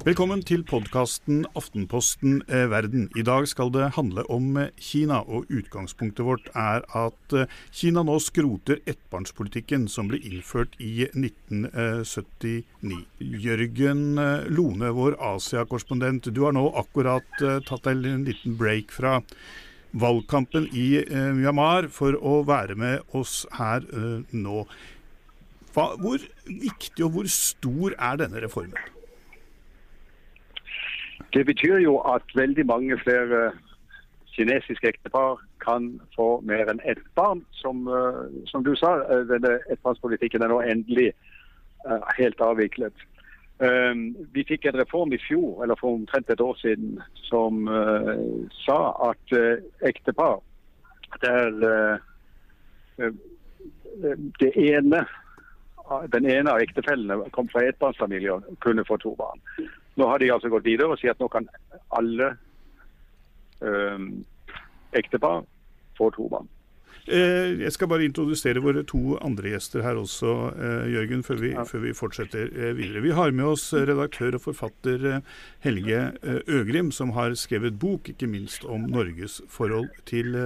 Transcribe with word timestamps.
Velkommen 0.00 0.40
til 0.40 0.62
podkasten 0.64 1.42
Aftenposten 1.52 2.38
eh, 2.48 2.70
verden. 2.72 3.10
I 3.20 3.22
dag 3.28 3.44
skal 3.50 3.68
det 3.74 3.90
handle 3.98 4.22
om 4.32 4.54
eh, 4.56 4.70
Kina, 4.80 5.18
og 5.28 5.50
utgangspunktet 5.52 6.24
vårt 6.24 6.46
er 6.56 6.86
at 6.96 7.34
eh, 7.36 7.50
Kina 7.68 8.00
nå 8.08 8.14
skroter 8.24 8.78
ettbarnspolitikken 8.88 9.84
som 9.92 10.08
ble 10.08 10.16
innført 10.24 10.72
i 10.80 11.04
1979. 11.10 12.62
Jørgen 13.44 14.16
Lone, 14.48 14.88
vår 14.96 15.18
Asia-korrespondent, 15.34 16.30
du 16.32 16.40
har 16.46 16.56
nå 16.56 16.62
akkurat 16.80 17.28
tatt 17.68 17.84
deg 17.84 18.00
en 18.08 18.24
liten 18.24 18.56
break 18.56 18.94
fra 18.96 19.18
valgkampen 19.92 20.70
i 20.72 21.04
Myanmar 21.36 21.90
for 21.92 22.16
å 22.16 22.38
være 22.48 22.72
med 22.72 23.04
oss 23.12 23.42
her 23.58 23.84
nå. 24.32 24.64
Hvor 25.76 26.24
viktig 26.48 27.04
og 27.04 27.12
hvor 27.18 27.30
stor 27.36 27.98
er 27.98 28.24
denne 28.24 28.40
reformen? 28.46 28.96
Det 31.32 31.46
betyr 31.46 31.78
jo 31.78 31.98
at 31.98 32.22
veldig 32.34 32.66
mange 32.66 32.98
flere 32.98 33.50
kinesiske 34.34 34.88
ektepar 34.88 35.40
kan 35.60 36.00
få 36.16 36.40
mer 36.46 36.70
enn 36.70 36.82
ett 36.88 37.02
barn. 37.18 37.44
Som, 37.62 37.86
uh, 37.88 38.26
som 38.46 38.64
du 38.64 38.74
sa, 38.78 38.96
uh, 39.04 39.22
denne 39.28 39.58
ettbarnspolitikken 39.70 40.42
er 40.42 40.52
nå 40.52 40.60
endelig 40.64 41.12
uh, 41.86 42.02
helt 42.18 42.40
avviklet. 42.40 43.06
vi 44.32 44.40
fikk 44.48 44.64
en 44.64 44.78
reform 44.80 45.12
i 45.12 45.18
fjor, 45.20 45.58
eller 45.62 45.76
for 45.76 45.92
omtrent 45.92 46.30
et 46.32 46.40
år 46.40 46.54
siden, 46.56 46.94
som 47.28 47.68
sa 48.64 48.78
at 49.10 49.34
ektepar 49.84 50.38
der 51.20 51.50
det 54.40 54.50
ene 54.56 55.02
den 56.14 56.30
ene 56.30 56.54
av 56.54 56.64
ektefellene 56.64 57.28
kom 57.36 57.52
fra 57.52 57.66
ettbarnsfamilier, 57.68 58.40
kunne 58.64 58.86
få 58.88 58.96
to 59.04 59.12
barn. 59.20 59.44
Nå 59.98 60.06
har 60.06 60.22
de 60.22 60.30
altså 60.32 60.52
gått 60.52 60.68
videre 60.68 60.92
og 60.92 61.00
sier 61.00 61.14
at 61.14 61.20
nå 61.22 61.28
kan 61.32 61.48
alle 61.96 62.34
øh, 63.64 64.08
ektepar 64.96 65.44
få 65.98 66.10
to 66.14 66.28
barn. 66.30 66.48
Eh, 67.10 67.56
jeg 67.64 67.72
skal 67.74 67.88
bare 67.90 68.04
introdusere 68.06 68.62
våre 68.62 68.84
to 68.86 69.16
andre 69.24 69.54
gjester 69.54 69.82
her 69.82 69.98
også, 69.98 70.34
eh, 70.54 70.90
Jørgen, 70.94 71.24
før 71.26 71.40
vi, 71.40 71.52
ja. 71.54 71.64
før 71.66 71.84
vi 71.86 71.94
fortsetter 71.96 72.50
eh, 72.52 72.74
videre. 72.76 73.02
Vi 73.02 73.14
har 73.16 73.32
med 73.32 73.48
oss 73.50 73.70
redaktør 73.74 74.36
og 74.38 74.44
forfatter 74.44 75.22
Helge 75.64 76.02
Øgrim, 76.46 76.92
som 76.92 77.14
har 77.16 77.34
skrevet 77.34 77.78
bok, 77.80 78.12
ikke 78.12 78.28
minst 78.30 78.64
om 78.64 78.86
Norges 78.90 79.40
forhold 79.48 79.88
til 80.06 80.36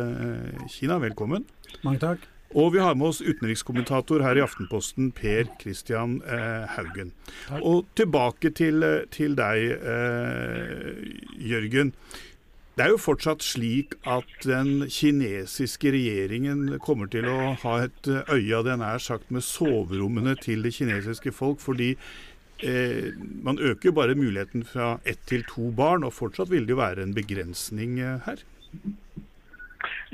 Kina. 0.70 0.98
Velkommen. 1.02 1.44
Mange 1.82 2.00
takk. 2.06 2.33
Og 2.54 2.74
vi 2.76 2.82
har 2.82 2.94
med 2.94 3.10
oss 3.10 3.22
utenrikskommentator 3.24 4.22
her 4.22 4.38
i 4.38 4.44
Aftenposten, 4.44 5.10
Per 5.14 5.48
Christian 5.58 6.20
eh, 6.22 6.68
Haugen. 6.76 7.10
Takk. 7.48 7.64
Og 7.66 7.88
tilbake 7.98 8.52
til, 8.54 8.86
til 9.14 9.34
deg, 9.38 9.72
eh, 9.74 11.02
Jørgen. 11.50 11.90
Det 12.74 12.82
er 12.82 12.90
jo 12.90 12.98
fortsatt 12.98 13.42
slik 13.46 13.92
at 14.10 14.30
den 14.42 14.88
kinesiske 14.90 15.92
regjeringen 15.94 16.80
kommer 16.82 17.10
til 17.10 17.28
å 17.30 17.52
ha 17.62 17.74
et 17.84 18.08
øye 18.10 18.56
av 18.58 18.64
det 18.66 18.78
nær 18.80 19.02
sagt 19.02 19.30
med 19.34 19.46
soverommene 19.46 20.34
til 20.42 20.66
det 20.66 20.74
kinesiske 20.74 21.30
folk, 21.34 21.62
fordi 21.62 21.92
eh, 22.66 23.14
man 23.46 23.62
øker 23.62 23.90
jo 23.90 23.94
bare 23.98 24.18
muligheten 24.18 24.66
fra 24.66 24.96
ett 25.06 25.22
til 25.30 25.46
to 25.50 25.70
barn, 25.74 26.02
og 26.02 26.16
fortsatt 26.18 26.50
vil 26.50 26.66
det 26.66 26.74
jo 26.74 26.82
være 26.82 27.06
en 27.06 27.14
begrensning 27.14 28.00
eh, 28.02 28.26
her. 28.26 28.42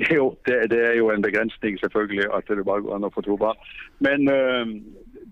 Jo, 0.15 0.37
det, 0.45 0.71
det, 0.71 0.85
er 0.85 0.93
jo 0.93 1.09
en 1.11 1.21
begrensning 1.21 1.79
selvfølgelig 1.79 2.25
at 2.33 2.43
det 2.47 2.65
bare 2.65 2.81
går 2.81 2.95
an 2.95 3.07
å 3.07 3.13
få 3.13 3.21
to 3.25 3.37
barn. 3.37 3.59
Men 3.99 4.29
øh, 4.29 4.67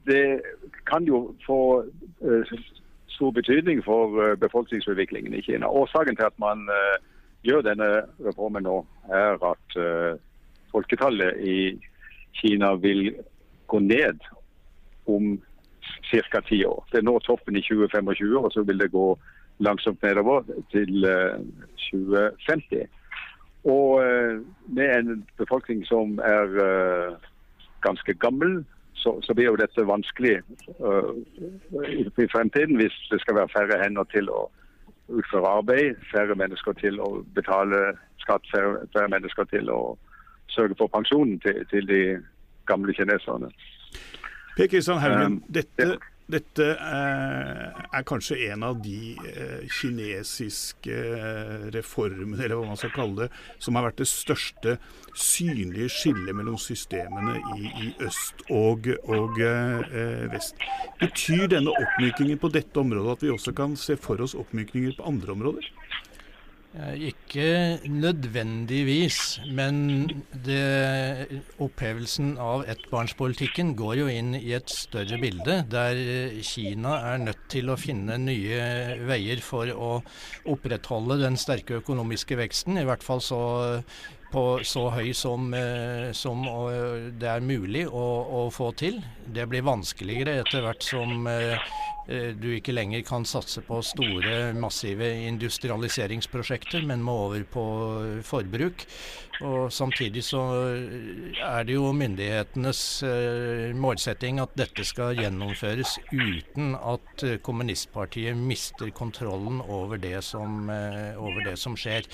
det 0.06 0.42
kan 0.90 1.04
jo 1.04 1.36
få 1.46 1.86
øh, 2.22 2.54
stor 3.08 3.32
betydning 3.32 3.82
for 3.84 4.16
uh, 4.16 4.38
befolkningsutviklingen 4.40 5.34
i 5.34 5.42
Kina. 5.42 5.68
Årsaken 5.68 6.16
til 6.16 6.24
at 6.26 6.38
man 6.40 6.70
gjør 7.44 7.62
denne 7.62 7.90
reformen 8.24 8.64
nå, 8.64 8.78
er 9.12 9.36
at 9.44 9.76
folketallet 10.72 11.40
i 11.44 11.58
Kina 12.40 12.74
vil 12.76 13.16
gå 13.68 13.80
ned 13.80 14.24
om 15.08 15.42
ca. 16.12 16.42
ti 16.48 16.64
år. 16.66 16.88
Det 16.92 17.04
når 17.04 17.20
toppen 17.20 17.56
i 17.56 17.62
2025, 17.62 18.40
og 18.40 18.52
så 18.52 18.64
vil 18.64 18.80
det 18.80 18.92
gå 18.92 19.20
langsomt 19.60 20.04
nedover 20.04 20.44
til 20.72 21.08
2050. 21.92 22.88
Og 23.64 24.04
eh, 24.06 24.40
med 24.68 25.00
en 25.00 25.26
befolkning 25.38 25.86
som 25.88 26.20
er 26.24 26.60
eh, 26.64 27.16
ganske 27.82 28.14
gammel, 28.14 28.66
så, 28.94 29.22
så 29.22 29.34
blir 29.34 29.46
jo 29.46 29.56
dette 29.56 29.88
vanskelig 29.88 30.42
uh, 30.84 31.12
i 32.20 32.28
fremtiden 32.32 32.76
hvis 32.76 32.96
det 33.12 33.22
skal 33.22 33.36
være 33.36 33.54
færre 33.54 33.78
hender 33.84 34.04
til 34.12 34.28
å 34.28 34.42
utføre 35.08 35.54
arbeid, 35.60 35.96
færre 36.12 36.36
mennesker 36.36 36.76
til 36.82 37.00
å 37.00 37.22
betale 37.36 37.80
skatt, 38.20 38.44
færre, 38.52 38.84
færre 38.94 39.12
mennesker 39.16 39.48
til 39.54 39.72
å 39.72 39.80
sørge 40.52 40.76
for 40.82 40.92
pensjonen 40.92 41.40
til, 41.46 41.64
til 41.72 41.88
de 41.88 42.02
gamle 42.68 42.94
kineserne. 42.94 43.50
Per 44.58 44.68
Kristian 44.68 45.00
Haugen, 45.00 45.40
um, 45.40 45.44
dette. 45.48 45.94
Dette 46.30 46.66
eh, 46.78 47.78
er 47.98 48.04
kanskje 48.06 48.38
en 48.52 48.64
av 48.68 48.76
de 48.84 49.16
eh, 49.26 49.64
kinesiske 49.80 50.94
eh, 50.94 51.64
reformene, 51.74 52.38
eller 52.44 52.60
hva 52.60 52.68
man 52.70 52.78
skal 52.78 52.94
kalle 52.94 53.24
det, 53.24 53.30
som 53.58 53.80
har 53.80 53.88
vært 53.88 54.04
det 54.04 54.10
største 54.12 54.76
synlige 55.18 55.90
skillet 55.96 56.38
mellom 56.38 56.60
systemene 56.62 57.40
i, 57.58 57.72
i 57.88 57.90
øst 58.06 58.46
og, 58.54 58.92
og 59.10 59.42
vest. 60.30 60.62
Betyr 61.02 61.50
denne 61.56 61.74
oppmykningen 61.74 62.38
på 62.42 62.54
dette 62.54 62.78
området 62.78 63.18
at 63.18 63.26
vi 63.26 63.34
også 63.34 63.56
kan 63.58 63.74
se 63.80 63.98
for 63.98 64.22
oss 64.22 64.38
oppmykninger 64.38 65.00
på 65.00 65.10
andre 65.10 65.34
områder? 65.34 65.74
Ikke 66.78 67.80
nødvendigvis, 67.90 69.40
men 69.58 70.06
det, 70.46 71.40
opphevelsen 71.58 72.36
av 72.38 72.68
ettbarnspolitikken 72.70 73.72
går 73.80 73.96
jo 74.04 74.12
inn 74.14 74.36
i 74.38 74.54
et 74.54 74.70
større 74.70 75.18
bilde, 75.18 75.64
der 75.72 75.98
Kina 76.46 76.94
er 77.10 77.26
nødt 77.26 77.42
til 77.50 77.74
å 77.74 77.80
finne 77.80 78.20
nye 78.22 78.62
veier 79.10 79.42
for 79.42 79.74
å 79.74 79.92
opprettholde 80.54 81.18
den 81.24 81.42
sterke 81.42 81.82
økonomiske 81.82 82.38
veksten, 82.38 82.78
i 82.78 82.86
hvert 82.86 83.04
fall 83.04 83.26
så 83.26 83.42
på 84.30 84.60
så 84.62 84.92
høy 84.94 85.10
som, 85.18 85.50
eh, 85.58 86.12
som 86.14 86.46
det 87.18 87.32
er 87.34 87.42
mulig 87.42 87.88
å, 87.90 88.08
å, 88.30 88.50
få 88.54 88.70
til. 88.78 89.02
Det 89.26 89.50
blir 89.50 89.66
vanskeligere 89.66 90.44
etter 90.44 90.62
hvert 90.62 90.86
som 90.86 91.26
eh, 91.26 91.58
Eh, 91.58 91.99
du 92.10 92.48
ikke 92.56 92.74
lenger 92.74 93.04
kan 93.06 93.26
satse 93.28 93.62
på 93.62 93.84
store, 93.86 94.52
massive 94.58 95.12
industrialiseringsprosjekter, 95.28 96.82
men 96.90 97.04
må 97.06 97.18
over 97.28 97.44
på 97.46 97.66
forbruk. 98.26 98.88
Og 99.46 99.72
Samtidig 99.72 100.24
så 100.28 100.42
er 101.40 101.64
det 101.64 101.76
jo 101.78 101.94
myndighetenes 101.96 102.82
eh, 103.08 103.70
målsetting 103.78 104.42
at 104.44 104.52
dette 104.60 104.84
skal 104.88 105.16
gjennomføres 105.16 105.96
uten 106.12 106.74
at 106.76 107.24
eh, 107.24 107.38
kommunistpartiet 107.44 108.36
mister 108.36 108.92
kontrollen 108.96 109.62
over 109.62 110.02
det 110.02 110.20
som, 110.28 110.68
over 110.70 111.46
det 111.46 111.56
som 111.60 111.78
skjer. 111.80 112.08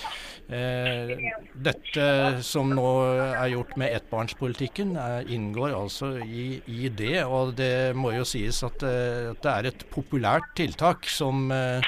Dette 1.66 2.06
som 2.46 2.74
nå 2.78 2.90
er 3.26 3.54
gjort 3.56 3.74
med 3.80 3.96
ettbarnspolitikken, 3.98 4.94
inngår 5.32 5.74
altså 5.74 6.12
i, 6.22 6.62
i, 6.70 6.90
det. 6.90 7.24
Og 7.26 7.56
det 7.58 7.96
må 7.98 8.14
jo 8.14 8.26
sies 8.28 8.62
at, 8.68 8.86
at 8.86 9.42
det 9.42 9.54
er 9.56 9.70
et 9.72 9.85
populært 9.92 10.52
tiltak 10.58 11.08
som, 11.10 11.52
eh, 11.52 11.82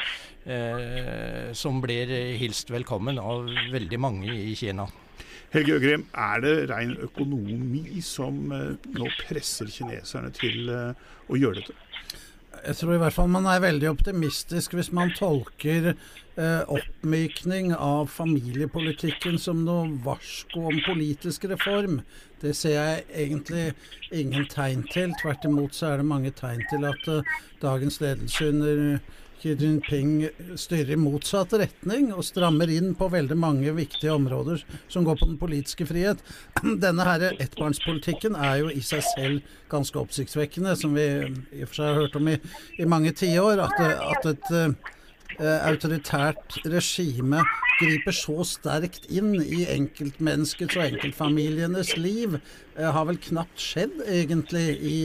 eh, 0.45 1.53
som 1.53 1.81
blir 1.81 2.07
hilst 2.37 2.69
velkommen 2.69 3.19
av 3.19 3.45
veldig 3.71 3.99
mange 3.99 4.31
i 4.33 4.55
Kina. 4.55 4.87
Helge 5.53 5.77
Øgrim, 5.77 6.05
er 6.13 6.41
det 6.41 6.69
ren 6.69 6.97
økonomi 6.97 8.01
som 8.01 8.51
eh, 8.51 8.75
nå 8.93 9.07
presser 9.21 9.67
kineserne 9.71 10.31
til 10.35 10.69
å 10.69 11.39
gjøre 11.39 11.61
dette? 11.61 11.73
Jeg 12.67 12.75
tror 12.75 12.97
i 12.97 12.99
hvert 12.99 13.15
fall 13.15 13.29
man 13.31 13.45
er 13.47 13.61
veldig 13.63 13.87
optimistisk 13.93 14.73
hvis 14.75 14.89
man 14.91 15.13
tolker 15.15 15.93
eh, 15.93 16.63
oppmykning 16.67 17.69
av 17.71 18.09
familiepolitikken 18.11 19.37
som 19.39 19.61
noe 19.63 19.85
varsko 20.03 20.65
om 20.73 20.81
politisk 20.83 21.47
reform. 21.47 22.01
Det 22.41 22.51
ser 22.59 22.75
jeg 22.75 23.05
egentlig 23.23 23.69
ingen 24.11 24.49
tegn 24.51 24.83
til. 24.91 25.15
Tvert 25.21 25.47
imot 25.47 25.79
så 25.79 25.93
er 25.93 26.01
det 26.01 26.09
mange 26.11 26.33
tegn 26.35 26.65
til 26.67 26.83
at 26.89 27.07
eh, 27.13 27.31
dagens 27.63 28.01
ledelse 28.03 28.51
under 28.51 28.83
Xi 29.47 29.55
Jinping 29.55 30.29
styrer 30.59 30.91
i 30.91 30.99
motsatt 30.99 31.53
retning 31.55 32.09
og 32.11 32.25
strammer 32.27 32.67
inn 32.73 32.91
på 32.97 33.07
veldig 33.13 33.37
mange 33.39 33.71
viktige 33.77 34.11
områder 34.11 34.63
som 34.91 35.05
går 35.07 35.19
på 35.21 35.29
den 35.29 35.37
politiske 35.39 35.87
frihet. 35.87 36.19
Denne 36.83 37.05
her 37.07 37.29
ettbarnspolitikken 37.29 38.35
er 38.35 38.63
jo 38.63 38.73
i 38.73 38.83
seg 38.83 39.05
selv 39.13 39.55
ganske 39.71 40.01
oppsiktsvekkende, 40.01 40.75
som 40.75 40.97
vi 40.97 41.07
i 41.07 41.63
og 41.63 41.69
for 41.69 41.79
seg 41.79 41.87
har 41.87 42.01
hørt 42.01 42.19
om 42.19 42.27
i, 42.33 42.35
i 42.75 42.89
mange 42.89 43.15
tiår. 43.15 43.63
At, 43.63 43.79
at 43.79 44.29
et 44.33 44.51
uh, 44.51 45.55
autoritært 45.69 46.59
regime 46.67 47.43
griper 47.77 48.15
så 48.15 48.43
sterkt 48.47 49.07
inn 49.13 49.35
i 49.39 49.63
enkeltmenneskets 49.69 50.75
og 50.75 50.89
enkeltfamilienes 50.89 51.95
liv, 51.99 52.39
uh, 52.75 52.89
har 52.91 53.07
vel 53.07 53.21
knapt 53.29 53.63
skjedd 53.63 54.01
egentlig 54.03 54.69
i 54.75 54.97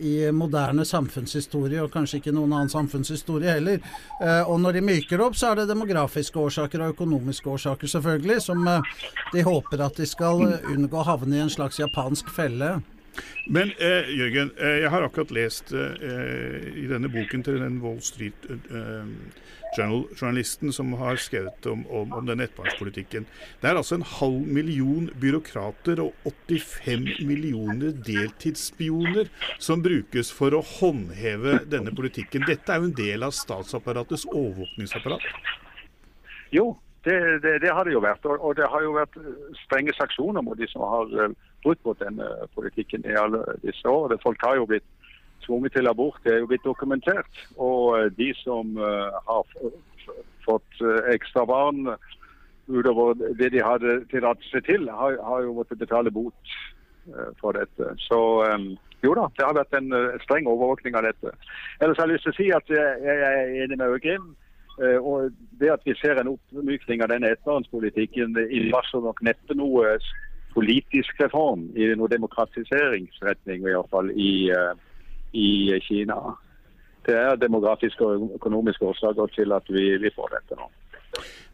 i 0.00 0.30
moderne 0.32 0.84
samfunnshistorie, 0.88 1.80
og 1.82 1.92
kanskje 1.92 2.20
ikke 2.20 2.34
noen 2.34 2.54
annen 2.56 2.72
samfunnshistorie 2.72 3.56
heller. 3.58 3.80
Eh, 4.20 4.42
og 4.42 4.60
når 4.62 4.78
de 4.78 4.86
myker 4.86 5.24
opp, 5.24 5.36
så 5.38 5.50
er 5.50 5.60
det 5.60 5.70
demografiske 5.70 6.40
årsaker 6.40 6.84
og 6.84 6.94
økonomiske 6.94 7.50
årsaker, 7.50 7.92
selvfølgelig, 7.94 8.40
som 8.44 8.64
eh, 8.68 8.94
de 9.34 9.44
håper 9.46 9.84
at 9.84 10.00
de 10.00 10.08
skal 10.08 10.46
unngå 10.72 11.02
å 11.02 11.06
havne 11.12 11.38
i 11.38 11.44
en 11.44 11.52
slags 11.52 11.80
japansk 11.82 12.32
felle. 12.32 12.78
Men 13.46 13.72
eh, 13.78 14.10
Jørgen, 14.14 14.52
eh, 14.58 14.80
jeg 14.84 14.90
har 14.92 15.04
akkurat 15.06 15.32
lest 15.34 15.72
eh, 15.74 16.66
i 16.82 16.86
denne 16.90 17.10
boken 17.12 17.44
til 17.46 17.60
den 17.62 17.80
Wall 17.82 18.00
Street 18.04 18.46
eh, 18.50 19.14
Journal-journalisten 19.76 20.72
som 20.74 20.92
har 20.98 21.18
skrevet 21.22 21.66
om, 21.70 21.84
om, 21.86 22.12
om 22.16 22.26
denne 22.26 22.46
ettbarnspolitikken. 22.48 23.26
Det 23.62 23.70
er 23.70 23.78
altså 23.78 23.98
en 23.98 24.06
halv 24.16 24.48
million 24.58 25.08
byråkrater 25.22 26.02
og 26.02 26.14
85 26.26 27.22
millioner 27.26 27.94
deltidsspioner 28.06 29.30
som 29.62 29.82
brukes 29.84 30.32
for 30.34 30.56
å 30.56 30.64
håndheve 30.78 31.60
denne 31.70 31.94
politikken. 31.94 32.46
Dette 32.48 32.74
er 32.74 32.82
jo 32.82 32.90
en 32.90 32.98
del 32.98 33.26
av 33.26 33.34
statsapparatets 33.36 34.26
overvåkningsapparat? 34.30 35.26
Jo, 36.50 36.72
det, 37.04 37.42
det, 37.42 37.62
det, 37.62 37.72
har 37.72 37.84
det 37.84 37.94
jo 37.94 38.02
vært. 38.04 38.26
Og, 38.26 38.56
det 38.56 38.68
har 38.68 38.82
jo 38.84 38.96
vært 38.98 39.16
strenge 39.64 39.94
sanksjoner 39.96 40.44
mot 40.44 40.58
de 40.58 40.68
som 40.68 40.84
har 40.84 41.12
uh, 41.16 41.36
brutt 41.64 41.80
mot 41.86 42.00
denne 42.00 42.26
politikken 42.56 43.06
i 43.08 43.16
alle 43.16 43.40
disse 43.64 43.88
år. 43.88 44.16
Folk 44.22 44.42
har 44.44 44.58
jo 44.60 44.68
blitt 44.68 44.86
tvunget 45.46 45.72
til 45.76 45.88
abort. 45.88 46.20
Det 46.24 46.34
er 46.34 46.42
jo 46.42 46.50
blitt 46.50 46.66
dokumentert. 46.66 47.40
Og 47.56 47.96
uh, 47.96 48.08
de 48.18 48.32
som 48.42 48.76
har 48.76 49.48
fått 50.44 50.84
ekstra 51.12 51.44
barn 51.48 51.88
utover 52.70 53.16
det 53.38 53.50
de 53.52 53.62
hadde 53.64 53.96
tillatelse 54.12 54.60
til, 54.66 54.88
har, 54.88 55.16
har, 55.24 55.42
jo 55.44 55.56
måttet 55.56 55.80
betale 55.80 56.10
bot 56.10 56.54
for 57.40 57.56
dette. 57.56 57.90
Så 57.98 58.18
jo 59.02 59.14
da, 59.16 59.26
det 59.36 59.44
har 59.44 59.56
vært 59.56 59.74
en 59.76 59.90
streng 60.24 60.48
overvåkning 60.48 60.96
av 60.96 61.04
dette. 61.08 61.32
Ellers 61.80 61.98
har 61.98 62.08
jeg 62.08 62.16
lyst 62.16 62.28
til 62.28 62.34
å 62.34 62.38
si 62.38 62.48
at 62.54 62.72
jeg 62.72 63.26
er 63.26 63.52
enig 63.64 63.78
med 63.80 63.96
Øgrim. 63.96 64.30
Eh, 64.80 64.98
og 64.98 65.30
det 65.60 65.72
at 65.72 65.84
vi 65.84 65.94
ser 66.00 66.20
en 66.20 66.32
oppmykning 66.32 67.02
av 67.04 67.10
denne 67.12 67.32
ettbarnspolitikken, 67.34 68.36
varsler 68.72 69.04
nok 69.04 69.20
neppe 69.26 69.56
noe 69.58 69.96
politisk 70.54 71.20
reform 71.20 71.68
i 71.76 71.90
noe 71.94 72.10
demokratiseringsretning, 72.10 73.66
i 73.66 73.74
hvert 73.74 73.90
fall 73.92 74.10
i, 74.16 74.50
eh, 74.50 74.72
i 75.36 75.80
Kina. 75.84 76.20
Det 77.06 77.16
er 77.16 77.36
demografiske 77.36 78.04
og 78.04 78.32
økonomiske 78.34 78.84
årsaker 78.84 79.26
til 79.36 79.52
at 79.52 79.68
vi, 79.68 79.96
vi 79.96 80.10
får 80.16 80.36
dette 80.36 80.56
nå. 80.56 80.68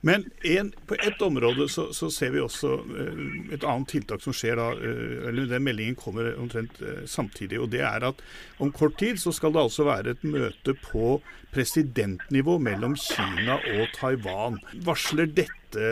Men 0.06 0.24
en, 0.42 0.72
på 0.86 0.94
ett 0.94 1.22
område 1.22 1.68
så, 1.68 1.92
så, 1.92 2.10
ser 2.10 2.30
vi 2.30 2.40
også 2.40 2.68
uh, 2.78 3.54
et 3.54 3.64
annet 3.66 3.88
tiltak 3.90 4.22
som 4.22 4.34
skjer 4.36 4.58
da, 4.60 4.68
uh, 4.76 5.28
eller 5.30 5.48
Den 5.50 5.64
meldingen 5.66 5.96
kommer 5.98 6.28
omtrent 6.38 6.78
uh, 6.82 7.02
samtidig. 7.10 7.58
og 7.60 7.72
Det 7.72 7.80
er 7.82 8.04
at 8.06 8.20
om 8.62 8.70
kort 8.72 8.98
tid 9.00 9.18
så 9.18 9.32
skal 9.34 9.56
det 9.56 9.64
altså 9.64 9.88
være 9.88 10.14
et 10.14 10.22
møte 10.22 10.76
på 10.84 11.16
presidentnivå 11.56 12.58
mellom 12.62 12.94
Kina 13.00 13.56
og 13.56 13.88
Taiwan. 13.96 14.60
Varsler 14.84 15.26
dette, 15.26 15.88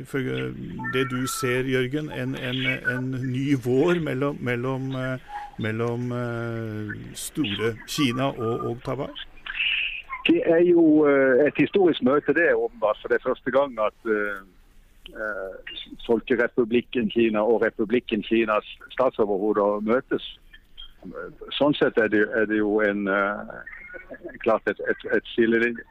ifølge 0.00 0.48
det 0.94 1.04
du 1.12 1.26
ser, 1.28 1.68
Jørgen, 1.68 2.10
en, 2.12 2.34
en, 2.34 2.64
en 2.90 3.10
ny 3.28 3.54
vår 3.60 4.00
mellom, 4.04 4.40
mellom, 4.40 4.90
mellom 5.60 6.08
store 7.16 7.74
Kina 7.86 8.32
og, 8.32 8.66
og 8.70 8.82
Taiwan? 8.84 9.14
Det 10.26 10.42
er 10.46 10.62
jo 10.64 11.06
eh, 11.06 11.46
et 11.46 11.56
historisk 11.58 12.02
møte, 12.02 12.32
det 12.32 12.48
er 12.48 12.54
åpenbart. 12.54 12.98
For 13.00 13.08
det 13.08 13.18
er 13.18 13.28
første 13.28 13.50
gang 13.50 13.78
at 13.80 13.98
uh, 14.08 14.40
Folkerepublikken 16.06 17.10
Kina 17.10 17.42
og 17.42 17.62
Republikken 17.62 18.22
Kinas 18.22 18.68
statsoverhoder 18.96 19.80
møtes. 19.84 20.24
Sånn 21.52 21.76
sett 21.76 22.00
er 22.00 22.08
det, 22.08 22.22
er 22.32 22.48
det 22.48 22.62
jo 22.62 22.78
en, 22.80 23.04
uh, 23.08 23.52
klart 24.46 24.64
et, 24.72 24.80
et, 24.88 25.04
et 25.12 25.28
skillelinje. 25.34 25.84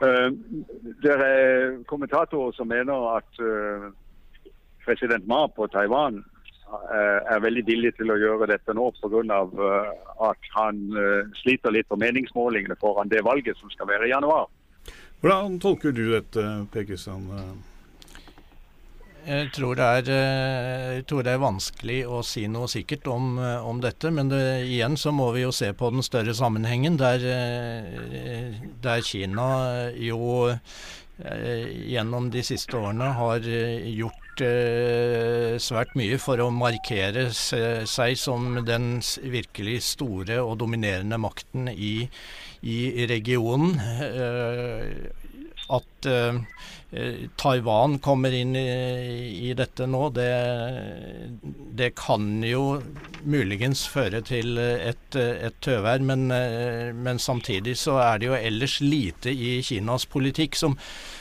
Uh, 0.00 0.32
det 1.04 1.12
er 1.12 1.76
kommentatorer 1.90 2.56
som 2.56 2.72
mener 2.72 3.10
at 3.18 3.44
president 4.84 5.28
Ma 5.28 5.46
på 5.46 5.68
Taiwan 5.72 6.24
er 6.72 7.42
veldig 7.44 7.64
villig 7.66 7.92
til 7.98 8.12
å 8.12 8.18
gjøre 8.18 8.48
dette 8.50 8.74
nå 8.76 8.88
pga. 8.98 9.22
Eh, 9.24 9.92
at 10.28 10.48
han 10.56 10.80
eh, 10.98 11.30
sliter 11.42 11.74
litt 11.74 11.88
på 11.90 11.98
meningsmålingene 12.00 12.78
foran 12.80 13.12
det 13.12 13.24
valget 13.26 13.58
som 13.60 13.70
skal 13.72 13.90
være 13.90 14.08
i 14.08 14.14
januar. 14.14 14.48
Hvordan 15.22 15.60
tolker 15.62 15.94
du 15.94 16.04
dette, 16.12 16.42
Per 16.72 16.84
Kristian? 16.84 17.30
Jeg 19.24 19.48
tror, 19.56 19.80
er, 19.80 20.04
jeg 20.04 21.04
tror, 21.08 21.22
det 21.24 21.32
er, 21.32 21.40
vanskelig 21.40 22.02
å 22.04 22.18
si 22.28 22.42
noe 22.44 22.68
sikkert 22.68 23.08
om, 23.08 23.38
om 23.40 23.80
dette. 23.80 24.10
Men 24.12 24.28
det, 24.28 24.42
igjen 24.68 24.98
så 25.00 25.14
må 25.16 25.30
vi 25.32 25.46
jo 25.46 25.52
se 25.54 25.70
på 25.72 25.88
den 25.94 26.04
større 26.04 26.34
sammenhengen, 26.36 26.98
der, 27.00 27.24
der 28.84 29.00
Kina 29.00 29.48
jo 29.96 30.52
gjennom 31.88 32.28
de 32.34 32.42
siste 32.44 32.76
årene 32.76 33.12
har 33.16 33.44
gjort 33.46 34.18
eh, 34.18 34.23
svært 34.42 35.94
mye 35.98 36.18
for 36.22 36.40
å 36.42 36.48
markere 36.54 37.28
seg 37.34 38.16
som 38.18 38.58
den 38.66 38.98
virkelig 39.22 39.80
store 39.92 40.40
og 40.42 40.58
dominerende 40.62 41.18
makten 41.20 41.68
i, 41.70 42.08
i 42.62 43.06
regionen. 43.10 43.78
Eh, 43.80 45.12
at 45.72 46.08
eh, 46.10 46.40
Taiwan 47.36 47.98
kommer 47.98 48.32
inn 48.32 48.54
i, 48.56 48.68
i 49.48 49.54
dette 49.56 49.86
nå, 49.90 50.08
det, 50.14 50.28
det, 51.74 51.90
kan 51.98 52.42
jo 52.46 52.78
muligens 53.26 53.82
føre 53.90 54.20
til 54.26 54.58
et, 54.60 55.16
et 55.16 55.56
tøvær. 55.64 56.04
Men, 56.06 56.28
eh, 56.34 56.92
men, 56.94 57.18
samtidig 57.18 57.76
så 57.80 57.98
er 58.02 58.20
det 58.20 58.30
jo 58.30 58.38
ellers 58.38 58.78
lite 58.84 59.32
i 59.32 59.56
Kinas 59.64 60.06
politikk 60.10 60.58
som, 60.58 60.76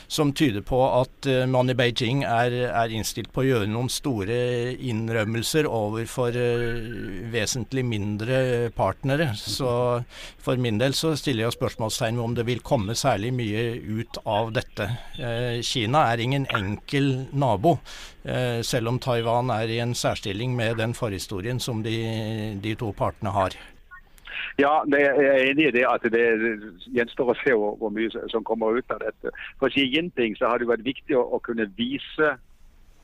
som 0.08 0.34
tyder 0.36 0.62
på 0.66 0.82
at 1.00 1.30
man 1.50 1.72
i 1.72 1.78
Beijing 1.78 2.24
er, 2.28 2.54
er, 2.70 2.94
innstilt 2.94 3.32
på 3.34 3.42
å 3.42 3.48
gjøre 3.48 3.72
noen 3.72 3.90
store 3.90 4.38
innrømmelser 4.78 5.70
overfor 5.70 6.38
vesentlig 7.34 7.86
mindre 7.88 8.70
partnere. 8.76 9.32
Så 9.40 9.74
for 10.44 10.62
min 10.62 10.78
del 10.82 10.94
så 10.98 11.16
stiller 11.18 11.48
jeg 11.48 11.58
spørsmålstegn 11.58 12.20
ved 12.20 12.28
om 12.28 12.38
det 12.38 12.48
vil 12.50 12.62
komme 12.66 12.98
særlig 13.00 13.34
mye 13.34 13.66
ut 14.02 14.22
av 14.30 14.54
dette. 14.54 14.92
Kina 15.64 16.06
er 16.12 16.22
ingen 16.24 16.48
enkel 16.54 17.28
nabo, 17.34 17.78
selv 18.64 18.92
om 18.92 19.00
Taiwan 19.04 19.50
er 19.52 19.72
i 19.72 19.82
en 19.84 19.96
særstilling 19.98 20.54
med 20.56 20.78
den 20.80 20.94
forhistorien 20.96 21.60
som 21.60 21.82
de, 21.84 21.98
de 22.64 22.76
to 22.80 22.94
partene 22.96 23.34
har. 23.36 23.58
Ja, 24.60 24.84
jeg 24.86 25.02
er 25.02 25.44
enig 25.50 25.68
i 25.68 25.74
det 25.74 25.86
at 25.90 26.04
det 26.14 26.24
gjenstår 26.94 27.32
å 27.34 27.38
se 27.42 27.56
hvor, 27.58 27.90
mye 27.94 28.10
som 28.30 28.46
kommer 28.46 28.78
ut 28.78 28.92
av 28.94 29.02
dette. 29.02 29.32
For 29.62 29.74
Xi 29.74 29.88
Jinping 29.90 30.38
så 30.38 30.52
har 30.52 30.62
det 30.62 30.70
vært 30.70 30.86
viktig 30.86 31.18
å, 31.18 31.40
kunne 31.42 31.66
vise 31.78 32.36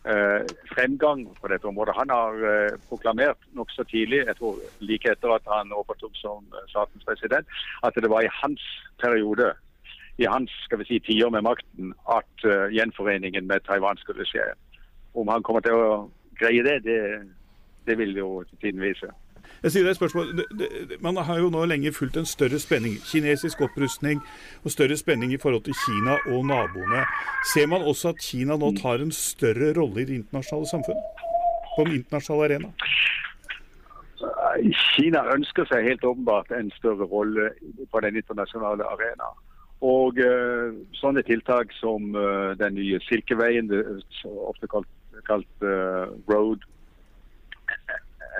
eh, 0.06 0.46
fremgang 0.70 1.26
på 1.40 1.50
dette 1.50 1.66
området. 1.70 1.98
Han 1.98 2.14
har 2.14 2.46
eh, 2.52 2.78
proklamert 2.92 3.42
nokså 3.58 3.88
tidlig, 3.90 4.22
jeg 4.28 4.38
tror 4.38 4.62
like 4.86 5.10
etter 5.10 5.34
at 5.40 5.50
han 5.50 5.74
overtok 5.74 6.14
som 6.22 6.46
eh, 6.54 6.70
statens 6.70 7.08
president, 7.10 7.58
at 7.82 7.98
det 7.98 8.14
var 8.14 8.28
i 8.28 8.36
hans 8.44 8.70
periode 9.02 9.56
i 10.20 10.28
hans 10.28 10.52
skal 10.66 10.82
vi 10.82 10.88
si, 10.90 11.00
tiår 11.00 11.32
med 11.32 11.46
makten 11.48 11.94
at 12.12 12.46
uh, 12.46 12.68
gjenforeningen 12.76 13.48
med 13.48 13.64
Taiwan 13.68 13.98
skulle 13.98 14.28
skje. 14.28 14.44
Om 15.16 15.32
han 15.32 15.44
kommer 15.44 15.64
til 15.64 15.80
å 15.80 15.90
greie 16.40 16.64
det, 16.64 16.78
det, 16.84 17.00
det 17.88 17.98
vil 18.00 18.18
jo 18.18 18.30
tiden 18.60 18.84
vise. 18.84 19.12
Jeg 19.64 19.72
sier 19.72 19.84
det 19.84 19.92
et 19.92 20.00
spørsmål. 20.00 20.28
Man 21.04 21.18
har 21.28 21.40
jo 21.40 21.50
nå 21.52 21.66
lenge 21.68 21.92
fulgt 21.92 22.18
en 22.20 22.28
større 22.28 22.60
spenning. 22.60 22.96
Kinesisk 23.04 23.62
opprustning 23.66 24.22
og 24.64 24.72
større 24.72 24.96
spenning 25.00 25.34
i 25.36 25.40
forhold 25.42 25.66
til 25.68 25.76
Kina 25.76 26.16
og 26.32 26.46
naboene. 26.48 27.04
Ser 27.54 27.68
man 27.68 27.84
også 27.84 28.14
at 28.14 28.24
Kina 28.24 28.56
nå 28.60 28.72
tar 28.80 29.04
en 29.04 29.12
større 29.12 29.74
rolle 29.76 30.04
i 30.04 30.08
det 30.08 30.16
internasjonale 30.22 30.72
samfunnet? 30.72 31.26
På 31.76 31.88
den 31.88 32.00
internasjonale 32.00 32.48
arena? 32.54 32.72
Kina 34.96 35.26
ønsker 35.36 35.68
seg 35.68 35.92
helt 35.92 36.08
åpenbart 36.08 36.52
en 36.56 36.72
større 36.78 37.08
rolle 37.12 37.52
på 37.92 38.02
den 38.06 38.20
internasjonale 38.20 38.88
arena. 38.96 39.32
Og 39.86 40.18
uh, 40.20 40.76
sånne 41.00 41.24
tiltak 41.24 41.72
som 41.78 42.12
uh, 42.16 42.52
den 42.60 42.76
nye 42.76 43.00
Silkeveien, 43.08 43.72
ofte 44.26 44.68
kalt, 44.68 44.90
kalt 45.28 45.64
uh, 45.64 46.12
Road 46.28 46.66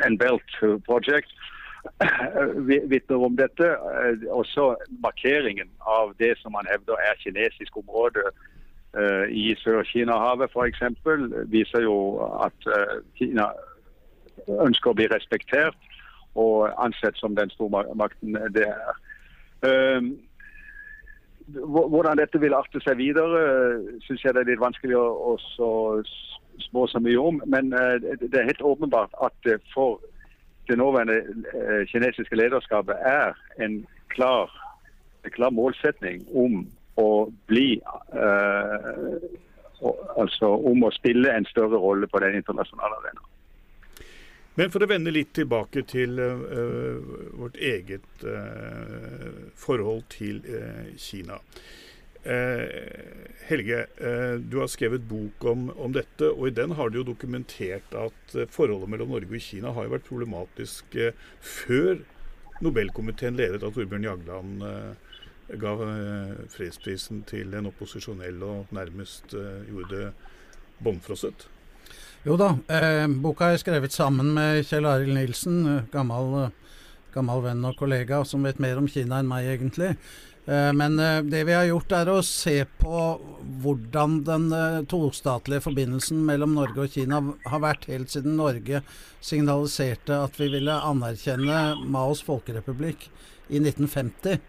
and 0.04 0.20
Belt 0.20 0.58
Project 0.88 1.32
vitner 2.92 3.24
om 3.24 3.38
dette. 3.40 3.72
Også 4.32 4.74
markeringen 5.04 5.72
av 5.80 6.12
det 6.20 6.34
som 6.42 6.56
man 6.56 6.68
hevder 6.68 7.00
er 7.08 7.20
kinesisk 7.24 7.78
område 7.80 8.24
i 9.30 9.52
Sør-Kina-havet 9.62 10.50
f.eks., 10.50 10.80
viser 11.52 11.84
jo 11.84 11.98
at 12.42 12.66
Kina 13.20 13.52
ønsker 14.48 14.92
å 14.92 14.98
bli 14.98 15.06
respektert 15.12 15.78
og 16.40 16.70
ansett 16.82 17.18
som 17.20 17.36
den 17.38 17.52
stormakten 17.54 18.38
det 18.56 18.66
er. 18.72 18.98
Uh, 19.60 20.16
hvordan 21.54 22.20
dette 22.20 22.40
vil 22.42 22.54
arte 22.54 22.82
seg 22.84 23.00
videre, 23.00 23.42
syns 24.06 24.24
jeg 24.24 24.36
det 24.36 24.44
er 24.44 24.52
litt 24.52 24.62
vanskelig 24.62 24.98
å, 24.98 25.36
å 25.38 25.72
spå 26.66 26.86
så 26.92 27.02
mye 27.04 27.20
om. 27.20 27.42
Men 27.50 27.72
det 27.72 28.34
er 28.34 28.50
helt 28.50 28.66
åpenbart 28.66 29.16
at 29.26 29.52
for 29.74 30.00
det 30.70 30.78
nåværende 30.78 31.18
eh, 31.54 31.88
kinesiske 31.88 32.36
lederskapet 32.36 32.96
er 33.02 33.34
en 33.64 33.86
klar, 34.14 34.52
en 35.26 35.32
klar 35.32 35.50
målsetning 35.50 36.26
om 36.34 36.62
å 37.02 37.12
bli 37.50 37.80
eh, 38.14 39.30
Altså 40.20 40.50
om 40.68 40.82
å 40.84 40.90
spille 40.92 41.32
en 41.32 41.46
større 41.48 41.78
rolle 41.80 42.08
på 42.12 42.20
den 42.20 42.34
internasjonale 42.36 42.98
arenaen. 42.98 43.29
Men 44.60 44.74
for 44.74 44.84
å 44.84 44.90
vende 44.92 45.12
litt 45.14 45.30
tilbake 45.38 45.86
til 45.88 46.20
uh, 46.20 46.98
vårt 47.40 47.56
eget 47.64 48.24
uh, 48.28 49.30
forhold 49.56 50.04
til 50.12 50.42
uh, 50.50 50.90
Kina. 51.00 51.40
Helge, 53.48 53.78
du 54.52 54.58
har 54.60 54.68
skrevet 54.70 55.06
bok 55.08 55.46
om, 55.48 55.70
om, 55.80 55.94
dette, 55.96 56.28
og 56.28 56.50
i 56.50 56.54
den 56.54 56.74
har 56.76 56.92
du 56.92 56.98
jo 57.00 57.06
dokumentert 57.08 57.96
at 57.96 58.34
forholdet 58.52 58.92
mellom 58.92 59.14
Norge 59.16 59.40
og 59.40 59.46
Kina 59.46 59.72
har 59.74 59.88
jo 59.88 59.94
vært 59.94 60.06
problematisk 60.10 60.98
før 61.40 62.04
Nobelkomiteen 62.60 63.40
ledet 63.40 63.64
av 63.64 63.72
Torbjørn 63.74 64.10
Jagland 64.10 64.66
ga 65.64 65.78
fredsprisen 66.52 67.24
til 67.32 67.56
en 67.56 67.72
opposisjonell 67.72 68.44
og 68.46 68.76
nærmest 68.76 69.32
gjorde 69.32 69.94
det 69.96 70.12
bånnfrosset. 70.84 71.48
Jo 72.28 72.36
da, 72.36 72.50
eh, 72.68 73.08
boka 73.08 73.48
er 73.48 73.60
skrevet 73.62 73.94
sammen 73.96 74.34
med 74.36 74.66
Kjell 74.68 74.84
Arild 74.90 75.14
Nilsen, 75.16 75.60
eh, 75.66 75.84
gammel, 75.94 76.34
eh, 76.44 76.50
gammel, 77.14 77.44
venn 77.46 77.64
og 77.64 77.78
kollega 77.78 78.26
som 78.28 78.44
vet 78.44 78.60
mer 78.60 78.76
om 78.78 78.88
Kina 78.88 79.20
enn 79.20 79.28
meg, 79.28 79.46
egentlig. 79.46 79.96
Eh, 80.46 80.72
men 80.74 80.98
det 81.30 81.46
vi 81.46 81.54
har 81.54 81.64
gjort, 81.64 81.94
er 81.94 82.12
å 82.12 82.22
se 82.22 82.66
på 82.78 83.22
hvordan 83.62 84.26
den 84.26 84.50
tostatlige 84.86 85.64
forbindelsen 85.64 86.26
mellom 86.26 86.56
Norge 86.56 86.84
og 86.84 86.92
Kina 86.92 87.22
har 87.46 87.60
vært 87.60 87.86
helt 87.86 88.10
siden 88.10 88.36
Norge 88.36 88.84
signaliserte 89.22 90.10
at 90.10 90.36
vi 90.36 90.50
ville 90.50 90.72
anerkjenne 90.72 91.88
Maos 91.88 92.22
folkerepublikk 92.22 93.08
i 93.50 93.60
1950. 93.60 94.42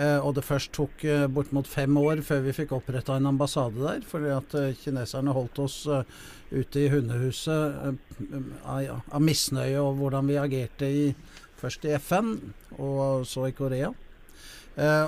Eh, 0.00 0.18
og 0.24 0.32
det 0.36 0.46
først 0.46 0.72
tok 0.72 1.02
eh, 1.04 1.26
bortimot 1.28 1.68
fem 1.68 1.96
år 2.00 2.22
før 2.24 2.44
vi 2.46 2.54
fikk 2.56 2.72
oppretta 2.72 3.18
en 3.18 3.28
ambassade 3.28 3.82
der, 3.82 4.04
fordi 4.08 4.30
at 4.32 4.54
eh, 4.56 4.76
kineserne 4.80 5.34
holdt 5.36 5.60
oss 5.60 5.82
ute 6.50 6.80
i 6.80 6.88
hundehuset 6.90 7.98
av, 8.64 9.02
misnøye 9.20 9.76
over 9.78 9.98
hvordan 9.98 10.30
vi 10.30 10.38
agerte 10.40 10.88
i, 10.88 11.04
først 11.60 11.84
i 11.84 11.92
FN 12.00 12.32
og 12.78 13.26
så 13.28 13.50
i 13.50 13.54
Korea. 13.54 13.92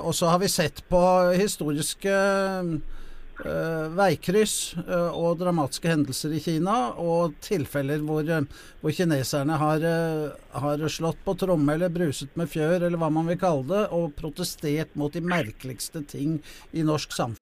og 0.05 0.13
så 0.15 0.29
har 0.29 0.39
vi 0.39 0.49
sett 0.49 0.83
på 0.91 1.01
historiske 1.35 2.13
veikryss 3.99 4.57
uh, 4.87 5.11
og 5.17 5.41
dramatiske 5.43 5.91
hendelser 5.91 6.37
i 6.37 6.41
Kina, 6.45 6.77
og 7.01 7.37
tilfeller 7.45 8.03
hvor, 8.07 8.27
uh, 8.27 8.67
hvor 8.81 8.97
kineserne 8.97 9.59
har, 9.61 9.87
har, 10.65 10.89
slått 10.93 11.23
på 11.27 11.37
tromme 11.41 11.77
eller 11.77 11.93
bruset 11.93 12.33
med 12.39 12.51
fjør, 12.53 12.87
eller 12.87 13.01
hva 13.01 13.11
man 13.13 13.31
vil 13.31 13.41
kalle 13.43 13.69
det, 13.71 13.85
og 13.95 14.13
protestert 14.19 14.95
mot 14.99 15.13
de 15.13 15.25
merkeligste 15.25 16.05
ting 16.09 16.39
i 16.73 16.85
norsk 16.87 17.17
samfunn. 17.17 17.42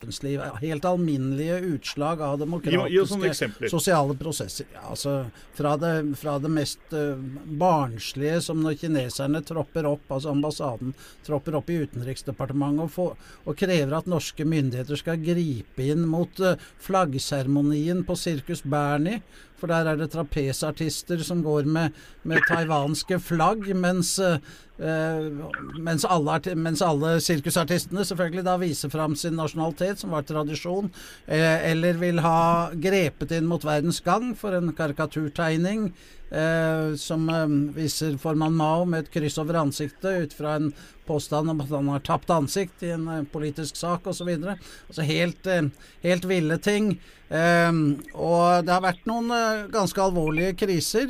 verdensliv. 0.00 0.40
Helt 0.60 0.84
alminnelige 0.84 1.58
utslag 1.58 2.22
av 2.22 2.38
demokratiske 2.38 3.68
sosiale 3.68 4.14
prosesser. 4.14 4.66
Altså, 4.90 5.26
fra, 5.54 5.76
det, 5.76 6.14
fra 6.16 6.38
det 6.38 6.50
mest 6.54 6.92
uh, 6.92 7.18
barnslige, 7.58 8.40
som 8.40 8.62
når 8.62 8.78
kineserne 8.78 9.42
tropper 9.42 9.88
opp, 9.90 10.06
altså 10.08 10.30
ambassaden 10.30 10.94
tropper 11.26 11.58
opp 11.58 11.70
i 11.70 11.80
Utenriksdepartementet 11.82 12.84
og, 12.84 12.92
får, 12.94 13.34
og 13.44 13.58
krever 13.58 13.98
at 13.98 14.06
norske 14.06 14.46
myndigheter 14.46 15.02
skal 15.02 15.18
gripe 15.18 15.90
inn 15.90 16.06
mot 16.06 16.44
uh, 16.46 16.54
flaggseremonien 16.78 18.06
på 18.06 18.14
Sirkus 18.18 18.62
Bernie 18.62 19.18
for 19.58 19.70
der 19.70 19.90
er 19.90 19.98
det 19.98 20.12
trapesartister 20.14 21.22
som 21.26 21.42
går 21.42 21.66
med, 21.66 21.96
med 22.22 22.44
taiwanske 22.46 23.18
flagg, 23.22 23.66
mens, 23.74 24.14
uh, 24.22 24.38
mens, 24.78 26.04
alle, 26.06 26.36
mens, 26.54 26.82
alle, 26.86 27.16
sirkusartistene 27.24 28.04
selvfølgelig 28.06 28.44
da 28.46 28.54
viser 28.60 28.92
fram 28.92 29.16
sin 29.18 29.34
nasjonalitet, 29.34 29.98
som 29.98 30.14
var 30.14 30.26
tradisjon, 30.28 30.92
uh, 31.26 31.56
eller 31.70 31.98
vil 31.98 32.22
ha 32.22 32.70
grepet 32.78 33.34
inn 33.34 33.48
mot 33.50 33.66
verdens 33.66 33.98
gang 34.06 34.30
for 34.38 34.54
en 34.54 34.70
karikaturtegning 34.78 35.90
eh, 36.30 36.94
som 36.96 37.28
eh, 37.28 37.46
viser 37.76 38.16
formann 38.20 38.56
Mao 38.56 38.84
med 38.84 39.06
et 39.06 39.12
kryss 39.12 39.38
over 39.40 39.60
ansiktet 39.62 40.24
ut 40.24 40.36
fra 40.36 40.56
en 40.58 40.72
påstand 41.08 41.50
om 41.50 41.62
at 41.64 41.72
han 41.72 41.92
har 41.92 42.04
tapt 42.04 42.30
ansikt 42.32 42.84
i 42.86 42.92
en 42.96 43.06
eh, 43.12 43.24
politisk 43.32 43.76
sak 43.76 44.06
osv. 44.10 44.28
Altså 44.28 45.06
helt, 45.08 45.46
eh, 45.46 45.70
helt 46.04 46.28
ville 46.28 46.58
ting. 46.64 46.96
Eh, 47.28 47.72
og 48.14 48.66
det 48.66 48.74
har 48.74 48.84
vært 48.84 49.08
noen 49.08 49.32
eh, 49.34 49.64
ganske 49.72 50.04
alvorlige 50.04 50.56
kriser. 50.66 51.08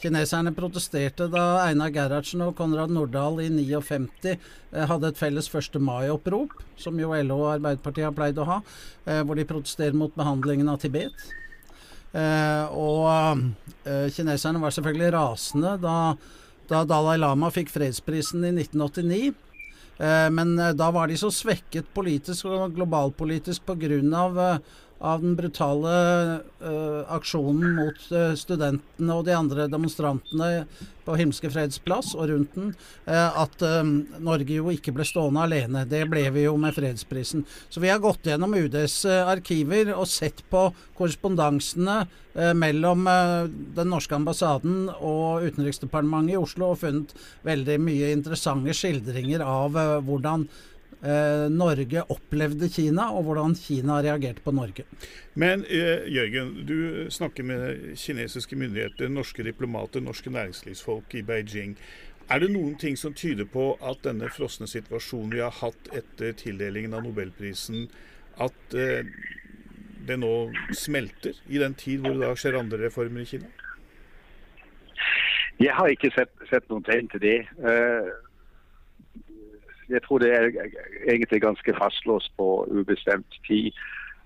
Kineserne 0.00 0.52
protesterte 0.56 1.26
da 1.28 1.66
Einar 1.66 1.90
Gerhardsen 1.92 2.40
og 2.46 2.54
Konrad 2.56 2.92
Nordahl 2.94 3.42
i 3.44 3.50
59 3.52 4.30
eh, 4.32 4.38
hadde 4.88 5.10
et 5.10 5.20
felles 5.20 5.50
1. 5.52 5.76
mai-opprop, 5.84 6.54
som 6.80 6.96
jo 7.00 7.12
LO 7.12 7.42
og 7.42 7.52
Arbeiderpartiet 7.58 8.08
har 8.08 8.16
pleid 8.16 8.40
å 8.40 8.48
ha, 8.48 8.58
eh, 9.04 9.20
hvor 9.20 9.36
de 9.36 9.44
protesterer 9.48 9.96
mot 9.96 10.14
behandlingen 10.16 10.72
av 10.72 10.80
Tibet. 10.80 11.12
Eh, 12.16 12.64
og 12.74 13.44
kineserne 14.10 14.58
var 14.58 14.72
selvfølgelig 14.74 15.12
rasende 15.14 15.76
da, 15.78 15.98
da 16.70 16.80
Dalai 16.88 17.20
Lama 17.20 17.52
fikk 17.54 17.70
fredsprisen 17.70 18.48
i 18.48 18.54
1989. 18.56 19.34
Eh, 20.00 20.28
men 20.32 20.56
da 20.56 20.90
var 20.96 21.12
de 21.12 21.18
så 21.20 21.28
svekket 21.34 21.92
politisk 21.94 22.48
og 22.48 22.72
globalpolitisk 22.78 23.68
pga. 23.68 24.56
Av 25.00 25.22
den 25.22 25.32
brutale 25.32 25.92
uh, 26.60 27.08
aksjonen 27.08 27.72
mot 27.78 28.00
uh, 28.12 28.34
studentene 28.36 29.14
og 29.16 29.24
de 29.24 29.32
andre 29.32 29.64
demonstrantene 29.72 30.66
på 31.06 31.16
Himmelske 31.16 31.48
freds 31.48 31.80
plass 31.80 32.10
og 32.12 32.28
rundt 32.28 32.52
den, 32.58 32.74
uh, 33.08 33.40
at 33.40 33.64
Norge 34.20 34.58
jo 34.58 34.68
ikke 34.68 34.92
ble 34.92 35.06
stående 35.08 35.46
alene. 35.46 35.86
Det 35.88 36.02
ble 36.10 36.26
vi 36.34 36.44
jo 36.44 36.52
med 36.60 36.76
fredsprisen. 36.76 37.46
Så 37.72 37.80
vi 37.80 37.88
har 37.88 38.02
gått 38.04 38.28
gjennom 38.28 38.52
UDs 38.52 39.06
arkiver 39.08 39.94
og 39.96 40.04
sett 40.10 40.44
på 40.52 40.68
korrespondansene 40.98 42.02
mellom 42.54 43.08
den 43.74 43.88
norske 43.90 44.14
ambassaden 44.14 44.84
og 44.94 45.48
Utenriksdepartementet 45.48 46.36
i 46.36 46.38
Oslo 46.38 46.68
og 46.70 46.78
funnet 46.84 47.14
veldig 47.42 47.80
mye 47.82 48.12
interessante 48.14 48.76
skildringer 48.76 49.42
av 49.42 49.74
hvordan 50.06 50.46
eh, 51.02 51.46
Norge 51.52 52.04
opplevde 52.12 52.68
Kina, 52.72 53.10
og 53.16 53.26
hvordan 53.28 53.56
Kina 53.58 54.00
reagerte 54.04 54.44
på 54.44 54.54
Norge. 54.54 54.84
Men 55.34 55.64
eh, 55.68 56.06
Jørgen, 56.10 56.54
du 56.68 57.10
snakker 57.10 57.46
med 57.46 57.96
kinesiske 57.96 58.56
myndigheter, 58.56 59.08
norske 59.08 59.44
diplomater, 59.46 60.00
norske 60.00 60.30
næringslivsfolk 60.30 61.14
i 61.14 61.22
Beijing. 61.26 61.76
Er 62.30 62.38
det 62.38 62.52
noen 62.52 62.76
ting 62.78 62.98
som 62.98 63.14
tyder 63.14 63.48
på 63.50 63.72
at 63.82 64.04
denne 64.06 64.30
frosne 64.30 64.68
situasjonen 64.70 65.34
vi 65.34 65.42
har 65.42 65.56
hatt 65.62 65.90
etter 65.96 66.36
tildelingen 66.38 66.94
av 66.94 67.02
nobelprisen, 67.06 67.88
at 68.38 68.76
eh, 68.78 69.08
det 70.06 70.16
nå 70.20 70.34
smelter 70.74 71.36
i 71.48 71.58
den 71.60 71.74
tid 71.74 72.04
hvor 72.04 72.14
det 72.14 72.28
da 72.28 72.36
skjer 72.38 72.60
andre 72.60 72.84
reformer 72.86 73.24
i 73.24 73.30
Kina? 73.32 73.50
Jeg 75.60 75.74
har 75.76 75.92
ikke 75.92 76.08
sett, 76.14 76.30
sett 76.48 76.70
noen 76.72 76.86
tegn 76.86 77.10
til 77.12 77.20
det. 77.20 77.38
Uh, 77.60 78.08
jeg 79.90 80.02
tror 80.04 80.18
det 80.18 80.30
er 80.34 80.50
egentlig 81.08 81.40
ganske 81.42 81.74
fastlåst 81.78 82.32
på 82.38 82.48
ubestemt 82.70 83.40
tid. 83.46 83.72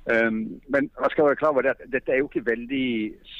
Um, 0.04 0.60
men 0.68 0.90
man 1.00 1.10
skal 1.10 1.24
være 1.24 1.36
klar 1.36 1.48
over 1.48 1.70
at 1.70 1.80
dette 1.92 2.12
er 2.12 2.18
jo 2.20 2.28
ikke 2.28 2.50
veldig 2.50 2.88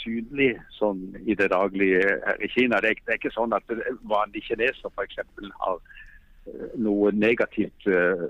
synlig 0.00 0.54
sånn 0.72 1.02
i 1.28 1.36
det 1.36 1.50
daglige 1.52 2.00
her 2.24 2.40
i 2.40 2.48
Kina. 2.54 2.80
Det 2.80 2.94
er, 2.94 3.02
det 3.04 3.12
er 3.12 3.20
ikke 3.20 3.34
sånn 3.34 3.52
at 3.52 3.74
vanlige 4.08 4.46
kinesere 4.48 4.88
f.eks. 4.88 5.18
har 5.60 5.76
uh, 5.76 6.70
noe 6.80 7.12
negativt 7.12 7.84
uh, 7.84 8.24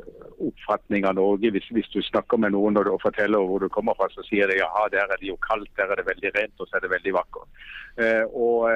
oppfatning 0.48 1.06
av 1.06 1.14
Norge. 1.20 1.52
Hvis, 1.54 1.70
hvis, 1.76 1.92
du 1.94 2.02
snakker 2.02 2.42
med 2.42 2.56
noen 2.56 2.80
og 2.82 2.98
forteller 3.04 3.46
hvor 3.46 3.62
du 3.62 3.68
kommer 3.70 3.94
fra, 4.00 4.10
så 4.10 4.26
sier 4.26 4.50
de 4.50 4.58
jaha, 4.58 4.88
der 4.90 5.06
er 5.06 5.22
det 5.22 5.30
jo 5.30 5.38
kaldt, 5.46 5.70
der 5.78 5.94
er 5.94 6.02
det 6.02 6.08
veldig 6.10 6.34
rent, 6.34 6.58
og 6.58 6.66
så 6.66 6.80
er 6.80 6.88
det 6.88 6.94
veldig 6.96 7.14
vakkert. 7.20 7.64
Uh, 8.02 8.24
og 8.34 8.66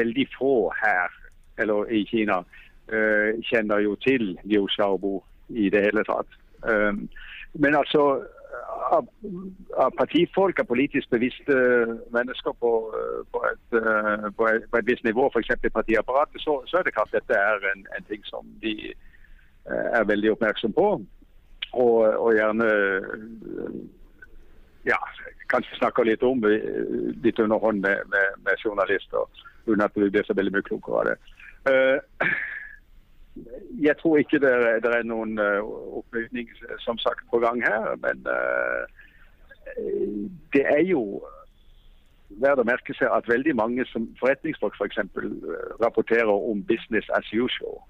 veldig 0.00 0.26
få 0.32 0.54
her, 0.80 1.12
eller 1.60 1.92
i 1.92 2.06
Kina, 2.08 2.40
uh, 2.40 2.69
kjenner 3.46 3.82
jo 3.84 3.96
til 4.04 4.34
Liu 4.44 4.66
Xiaobo 4.68 5.20
i 5.48 5.70
det 5.72 5.82
hele 5.88 6.04
tatt. 6.06 6.38
Um, 6.62 7.08
men 7.52 7.74
altså 7.74 8.22
av, 8.90 9.06
av, 9.76 9.90
partifolk, 9.96 10.60
av 10.60 10.68
politisk 10.68 11.10
bevisste 11.10 11.56
mennesker 12.14 12.54
på, 12.60 12.72
på, 13.32 13.44
et, 13.50 13.78
på, 14.36 14.48
et, 14.48 14.66
på 14.70 14.78
et, 14.78 14.88
visst 14.88 15.06
nivå, 15.06 15.28
f.eks. 15.30 15.52
i 15.64 15.72
partiapparatet, 15.74 16.42
så, 16.42 16.60
så, 16.66 16.78
er 16.78 16.86
det 16.86 16.94
klart 16.96 17.14
dette 17.14 17.36
er 17.36 17.66
en, 17.72 17.86
en 17.96 18.06
ting 18.08 18.24
som 18.28 18.46
de 18.64 18.92
er 19.66 20.06
veldig 20.08 20.34
oppmerksom 20.34 20.74
på. 20.76 20.90
Og, 21.70 21.98
og 22.02 22.32
gjerne 22.34 22.66
ja, 24.88 24.98
kanskje 25.52 25.78
snakker 25.78 26.08
litt 26.08 26.24
om 26.26 26.42
litt 26.42 27.38
underhånd 27.38 27.82
med, 27.84 28.06
med, 28.10 28.38
med, 28.46 28.64
journalister, 28.64 29.28
uten 29.68 29.84
at 29.84 29.94
vi 29.94 30.10
blir 30.10 30.26
så 30.26 30.34
veldig 30.34 30.56
mye 30.56 30.66
klokere 30.66 31.02
av 31.02 31.10
det. 31.10 31.18
Uh, 31.68 32.32
jeg 33.80 33.96
tror 33.98 34.16
ikke 34.18 34.38
det 34.38 34.82
det 34.84 34.94
er 34.94 35.06
noen 35.08 35.38
uh, 35.38 35.60
opplysning 36.00 36.48
som 36.78 36.98
sagt 36.98 37.24
på 37.30 37.38
gang 37.38 37.62
her. 37.64 37.96
Men 38.04 38.24
uh, 38.26 38.82
det 40.52 40.64
er 40.66 40.82
jo 40.84 41.22
verdt 42.40 42.62
å 42.62 42.68
merke 42.68 42.94
seg 42.94 43.10
at 43.12 43.28
veldig 43.28 43.54
mange 43.56 43.86
som 43.90 44.08
forretningsfolk 44.20 44.76
f.eks. 44.78 45.00
For 45.14 45.26
uh, 45.26 45.76
rapporterer 45.84 46.32
om 46.32 46.62
'business 46.62 47.08
as 47.16 47.32
usual'. 47.32 47.80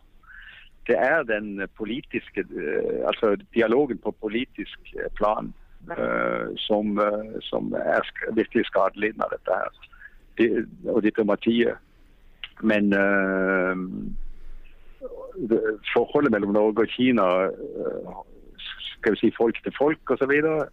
Det 0.89 0.97
er 0.99 1.23
den 1.23 1.61
politiske, 1.77 2.45
altså 3.07 3.37
dialogen 3.55 3.99
på 3.99 4.11
politisk 4.11 4.79
plan 5.15 5.53
som, 6.57 6.99
som, 7.41 7.73
er 7.73 8.01
virkelig 8.33 8.65
skadelidende 8.67 9.25
av 9.25 9.31
dette 9.37 9.59
her. 9.61 9.71
Og 10.91 11.03
diplomatiet. 11.03 11.77
Men 12.63 12.91
forholdet 15.95 16.33
mellom 16.33 16.53
Norge 16.53 16.85
og 16.85 16.89
Kina, 16.89 17.45
eh, 17.45 17.51
skal 18.99 19.13
vi 19.13 19.19
si 19.21 19.31
folk 19.37 19.63
til 19.65 19.73
folk 19.79 20.11
osv. 20.11 20.31
Eh, 20.31 20.67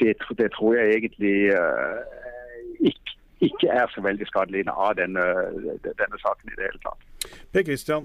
det, 0.00 0.14
det 0.38 0.48
tror 0.56 0.74
jeg 0.74 0.94
egentlig 0.96 1.38
eh, 1.54 2.00
ikke, 2.80 3.10
ikke 3.40 3.68
er 3.68 3.86
så 3.94 4.00
veldig 4.02 4.26
skadelidende 4.26 4.74
av 4.86 4.92
denne, 4.98 5.24
denne, 5.84 6.18
saken 6.26 6.50
i 6.50 6.56
det 6.58 6.64
hele 6.70 6.82
tatt. 6.82 7.00
Per 7.54 7.62
Kristian, 7.64 8.04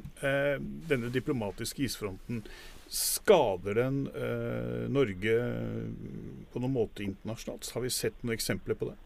denne 0.90 1.10
diplomatiske 1.12 1.84
isfronten, 1.84 2.44
skader 2.90 3.74
den 3.82 3.96
Norge 4.94 5.36
på 6.54 6.62
noen 6.62 6.74
måte 6.74 7.04
internasjonalt? 7.04 7.72
Har 7.74 7.82
vi 7.84 7.90
sett 7.94 8.24
noen 8.24 8.38
eksempler 8.38 8.76
på 8.80 8.86
det? 8.92 8.98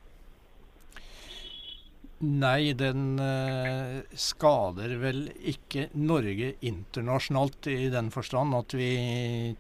Nei, 2.23 2.71
den 2.79 3.17
uh, 3.19 3.99
skader 4.15 4.93
vel 5.01 5.25
ikke 5.51 5.89
Norge 5.99 6.53
internasjonalt 6.63 7.67
i 7.67 7.89
den 7.91 8.13
forstand 8.15 8.55
at 8.55 8.75
vi 8.79 8.87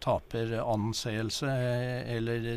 taper 0.03 0.55
anseelse 0.61 1.49
eh, 1.51 2.15
eller 2.15 2.47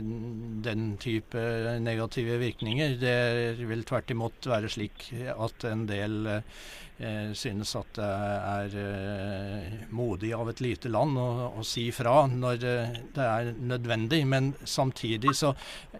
den 0.62 0.88
type 1.02 1.42
negative 1.82 2.38
virkninger. 2.38 2.94
Det 3.02 3.18
vil 3.66 3.82
tvert 3.88 4.14
imot 4.14 4.46
være 4.46 4.70
slik 4.70 5.08
at 5.34 5.66
en 5.72 5.86
del 5.90 6.30
eh, 6.30 7.32
synes 7.36 7.74
at 7.78 7.98
det 7.98 8.06
er 8.06 8.76
eh, 8.82 9.74
modig 9.96 10.32
av 10.36 10.50
et 10.52 10.62
lite 10.64 10.92
land 10.92 11.18
å, 11.20 11.28
å 11.58 11.64
si 11.66 11.88
fra 11.94 12.24
når 12.30 12.66
eh, 12.70 13.00
det 13.16 13.26
er 13.26 13.52
nødvendig. 13.58 14.22
Men 14.28 14.52
samtidig 14.62 15.34
så 15.36 15.52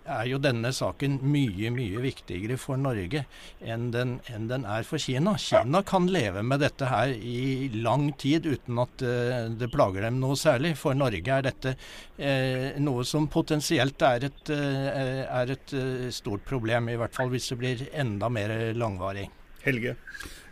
er 0.05 0.31
jo 0.31 0.41
denne 0.43 0.73
saken 0.77 1.19
mye, 1.27 1.73
mye 1.75 2.03
viktigere 2.05 2.59
for 2.61 2.81
Norge 2.81 3.27
enn 3.61 3.91
den, 3.97 4.17
enn 4.33 4.49
den 4.51 4.67
er 4.69 4.87
for 4.87 5.01
Kina. 5.03 5.37
Kina 5.41 5.83
kan 5.87 6.09
leve 6.13 6.43
med 6.47 6.63
dette 6.65 6.89
her 6.91 7.13
i 7.15 7.71
lang 7.75 8.11
tid 8.21 8.47
uten 8.47 8.81
at 8.83 9.05
eh, 9.05 9.49
det 9.57 9.71
plager 9.73 10.07
dem 10.07 10.21
noe 10.23 10.37
særlig. 10.39 10.75
For 10.81 10.97
Norge 10.99 11.39
er 11.39 11.49
dette 11.49 11.75
eh, 12.19 12.77
noe 12.83 13.07
som 13.09 13.31
potensielt 13.33 14.03
er 14.07 14.29
et, 14.31 14.53
eh, 14.53 15.25
er 15.25 15.57
et 15.57 15.77
stort 16.15 16.45
problem, 16.47 16.93
i 16.93 17.01
hvert 17.01 17.17
fall 17.17 17.33
hvis 17.33 17.51
det 17.53 17.61
blir 17.63 17.89
enda 17.97 18.31
mer 18.33 18.55
langvarig. 18.77 19.29
Helge? 19.67 19.97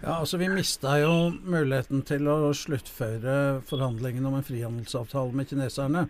Ja, 0.05 0.19
altså 0.21 0.37
Vi 0.37 0.49
mista 0.53 0.99
jo 1.01 1.13
muligheten 1.49 2.03
til 2.05 2.27
å 2.29 2.51
sluttføre 2.57 3.63
forhandlingene 3.65 4.29
om 4.29 4.35
en 4.37 4.45
frihandelsavtale 4.45 5.33
med 5.33 5.49
kineserne. 5.49 6.03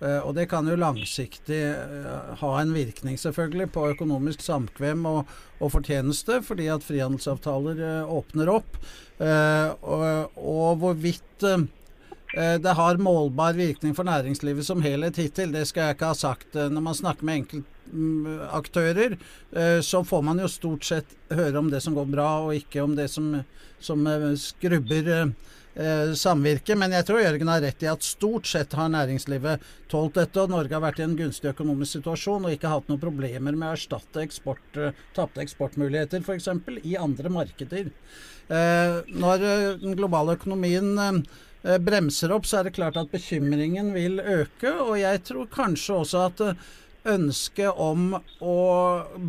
Eh, 0.00 0.20
og 0.22 0.32
det 0.38 0.46
kan 0.48 0.68
jo 0.70 0.78
langsiktig 0.78 1.58
eh, 1.68 2.30
ha 2.40 2.52
en 2.60 2.72
virkning 2.72 3.18
selvfølgelig 3.20 3.68
på 3.74 3.90
økonomisk 3.92 4.44
samkvem 4.46 5.04
og, 5.10 5.34
og 5.60 5.74
fortjeneste, 5.74 6.40
fordi 6.46 6.70
at 6.72 6.86
frihandelsavtaler 6.86 7.84
eh, 7.90 8.16
åpner 8.16 8.54
opp. 8.54 8.80
Og, 9.22 10.32
og, 10.40 10.80
hvorvidt 10.80 11.44
det 11.44 12.72
har 12.74 12.98
målbar 12.98 13.54
virkning 13.54 13.92
for 13.94 14.08
næringslivet 14.08 14.66
som 14.66 14.82
helhet 14.82 15.20
hittil, 15.20 15.52
det 15.54 15.68
skal 15.68 15.84
jeg 15.84 15.98
ikke 15.98 16.08
ha 16.10 16.16
sagt. 16.18 16.56
Når 16.56 16.82
man 16.82 16.96
snakker 16.98 17.28
med 17.28 17.44
aktører, 18.52 19.18
så 19.84 20.00
får 20.04 20.22
man 20.24 20.40
jo 20.40 20.48
stort 20.48 20.86
sett 20.88 21.10
høre 21.32 21.60
om 21.60 21.68
det 21.72 21.82
som 21.84 21.96
går 21.96 22.06
bra, 22.08 22.28
og 22.46 22.56
ikke 22.56 22.84
om 22.84 22.94
det 22.96 23.08
som, 23.12 23.34
som 23.82 24.06
skrubber 24.40 25.10
samvirket. 26.16 26.76
Men 26.80 26.96
jeg 26.96 27.06
tror 27.08 27.22
Jørgen 27.22 27.52
har 27.52 27.62
rett 27.64 27.84
i 27.84 27.90
at 27.92 28.04
stort 28.04 28.48
sett 28.48 28.74
har 28.76 28.90
næringslivet 28.92 29.68
tålt 29.92 30.16
dette, 30.16 30.40
og 30.40 30.52
Norge 30.52 30.76
har 30.76 30.84
vært 30.84 31.00
i 31.00 31.06
en 31.06 31.16
gunstig 31.18 31.52
økonomisk 31.52 31.98
situasjon 31.98 32.48
og 32.48 32.56
ikke 32.56 32.72
hatt 32.72 32.88
noen 32.88 33.00
problemer 33.02 33.56
med 33.56 33.68
å 33.68 33.76
erstatte 33.76 34.24
eksport, 34.24 34.64
eh, 34.76 34.96
tapte 35.16 35.44
eksportmuligheter 35.44 36.24
f.eks. 36.24 36.48
i 36.84 36.96
andre 37.00 37.32
markeder. 37.32 37.92
Eh, 38.52 38.98
når 39.22 39.46
eh, 39.46 39.70
den 39.80 39.96
globale 39.96 40.36
økonomien 40.36 40.98
eh, 40.98 41.78
bremser 41.80 42.34
opp, 42.34 42.48
så 42.48 42.60
er 42.60 42.68
det 42.68 42.76
klart 42.76 42.98
at 43.00 43.12
bekymringen 43.12 43.92
vil 43.94 44.20
øke. 44.20 44.74
Og 44.82 44.96
jeg 45.00 45.22
tror 45.28 45.50
kanskje 45.52 46.00
også 46.02 46.26
at 46.28 46.42
ønsket 47.08 47.80
om 47.80 48.14
å 48.42 48.58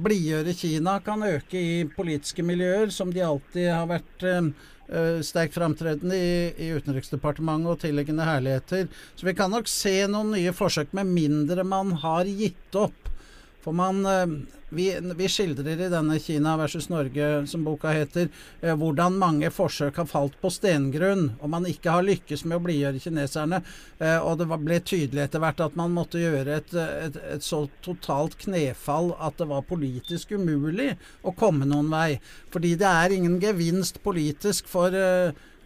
blidgjøre 0.05 0.53
Kina 0.57 0.97
kan 1.03 1.23
øke 1.25 1.59
i 1.59 1.75
politiske 1.95 2.45
miljøer, 2.45 2.91
som 2.93 3.11
de 3.13 3.23
alltid 3.25 3.69
har 3.71 3.89
vært 3.89 4.25
uh, 4.27 5.19
sterkt 5.25 5.57
framtredende 5.57 6.17
i, 6.17 6.35
i, 6.53 6.71
Utenriksdepartementet 6.77 7.71
og 7.73 7.81
tilliggende 7.81 8.27
herligheter. 8.27 8.89
Så 9.15 9.27
vi 9.27 9.35
kan 9.37 9.53
nok 9.53 9.69
se 9.71 9.95
noen 10.09 10.35
nye 10.35 10.53
forsøk, 10.55 10.93
med 10.93 11.09
mindre 11.13 11.65
man 11.67 11.95
har 12.03 12.29
gitt 12.29 12.77
opp. 12.77 13.02
For 13.63 13.75
man 13.75 14.01
uh, 14.05 14.27
vi, 14.73 14.87
vi, 15.15 15.27
skildrer 15.29 15.85
i 15.85 15.89
denne 15.91 16.17
'Kina 16.19 16.55
versus 16.59 16.89
Norge', 16.91 17.45
som 17.47 17.63
boka 17.63 17.93
heter, 17.95 18.27
uh, 18.63 18.73
hvordan 18.79 19.15
mange 19.21 19.51
forsøk 19.53 20.01
har 20.01 20.09
falt 20.09 20.35
på 20.41 20.51
stengrunn, 20.51 21.29
og 21.39 21.53
man 21.53 21.67
ikke 21.69 21.93
har 21.95 22.05
lykkes 22.05 22.43
med 22.43 22.59
å 22.59 22.63
blidgjøre 22.65 23.03
kineserne. 23.03 23.61
og 24.23 24.37
det 24.39 24.47
ble 24.51 24.79
tydelig 24.79 25.23
etter 25.23 25.39
hvert 25.39 25.61
at 25.63 25.75
man 25.79 25.93
måtte 25.95 26.19
gjøre 26.19 26.57
et, 26.59 26.73
et, 26.73 27.17
et, 27.35 27.43
så 27.43 27.63
totalt 27.85 28.35
knefall 28.41 29.13
at 29.19 29.37
det 29.39 29.47
var 29.47 29.63
politisk 29.69 30.33
umulig 30.35 30.93
å 31.23 31.31
komme 31.31 31.65
noen 31.69 31.89
vei. 31.93 32.19
Fordi 32.51 32.75
det 32.75 32.89
er 32.89 33.15
ingen 33.15 33.39
gevinst 33.39 34.01
politisk 34.03 34.67
for 34.67 34.91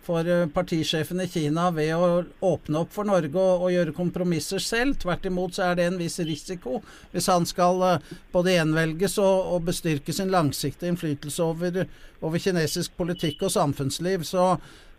for 0.07 0.27
eh, 0.27 0.47
partisjefen 0.53 1.21
i 1.21 1.27
Kina 1.27 1.67
ved 1.75 1.93
å 1.95 2.23
åpne 2.47 2.81
opp 2.83 2.93
for 2.95 3.07
Norge 3.09 3.35
og, 3.35 3.65
og, 3.65 3.71
gjøre 3.73 3.95
kompromisser 3.97 4.63
selv. 4.63 4.97
Tvert 5.01 5.27
imot 5.27 5.57
så 5.57 5.67
er 5.67 5.79
det 5.79 5.87
en 5.89 5.99
viss 5.99 6.19
risiko 6.23 6.81
hvis 7.11 7.29
han 7.31 7.47
skal 7.49 7.83
uh, 7.83 8.11
både 8.33 8.55
gjenvelges 8.55 9.17
og, 9.23 9.53
og, 9.53 9.65
bestyrke 9.67 10.15
sin 10.15 10.31
langsiktige 10.33 10.93
innflytelse 10.93 11.43
over, 11.43 11.83
over 12.21 12.41
kinesisk 12.41 12.95
politikk 12.99 13.47
og 13.47 13.53
samfunnsliv. 13.53 14.23
Så 14.27 14.53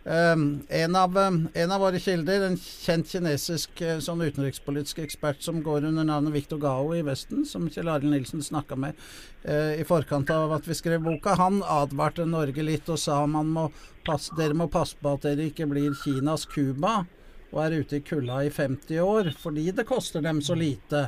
Um, 0.09 0.61
en, 0.69 0.95
av, 0.95 1.17
um, 1.17 1.49
en, 1.53 1.71
av, 1.71 1.83
våre 1.83 1.99
kilder, 2.01 2.41
en 2.41 2.55
kjent 2.57 3.11
kinesisk 3.11 3.81
uh, 3.85 3.99
sånn 4.01 4.23
utenrikspolitisk 4.25 5.03
ekspert 5.03 5.43
som 5.45 5.59
går 5.61 5.85
under 5.85 6.07
navnet 6.07 6.33
Victor 6.33 6.57
Gao 6.63 6.95
i 6.97 7.03
Vesten, 7.05 7.43
som 7.45 7.67
Kjell 7.69 7.91
Arild 7.93 8.09
Nilsen 8.09 8.41
snakka 8.41 8.73
med 8.73 8.97
uh, 9.45 9.75
i 9.77 9.85
forkant 9.85 10.33
av 10.33 10.55
at 10.55 10.65
vi 10.65 10.73
skrev 10.79 11.05
boka, 11.05 11.35
han 11.37 11.61
advarte 11.61 12.25
Norge 12.25 12.65
litt 12.65 12.89
og 12.89 12.97
sa 12.97 13.19
man 13.29 13.53
må 13.53 13.67
passe, 14.07 14.33
dere 14.39 14.57
må 14.57 14.65
passe 14.73 14.97
på 14.97 15.13
at 15.13 15.27
dere 15.27 15.51
ikke 15.51 15.69
blir 15.69 15.93
Kinas 16.01 16.47
Cuba 16.49 17.03
og 17.51 17.61
er 17.67 17.77
ute 17.83 17.99
i 17.99 18.05
kulda 18.09 18.41
i 18.47 18.49
50 18.49 19.05
år, 19.05 19.29
fordi 19.37 19.69
det 19.77 19.85
koster 19.89 20.25
dem 20.25 20.41
så 20.41 20.57
lite. 20.57 21.05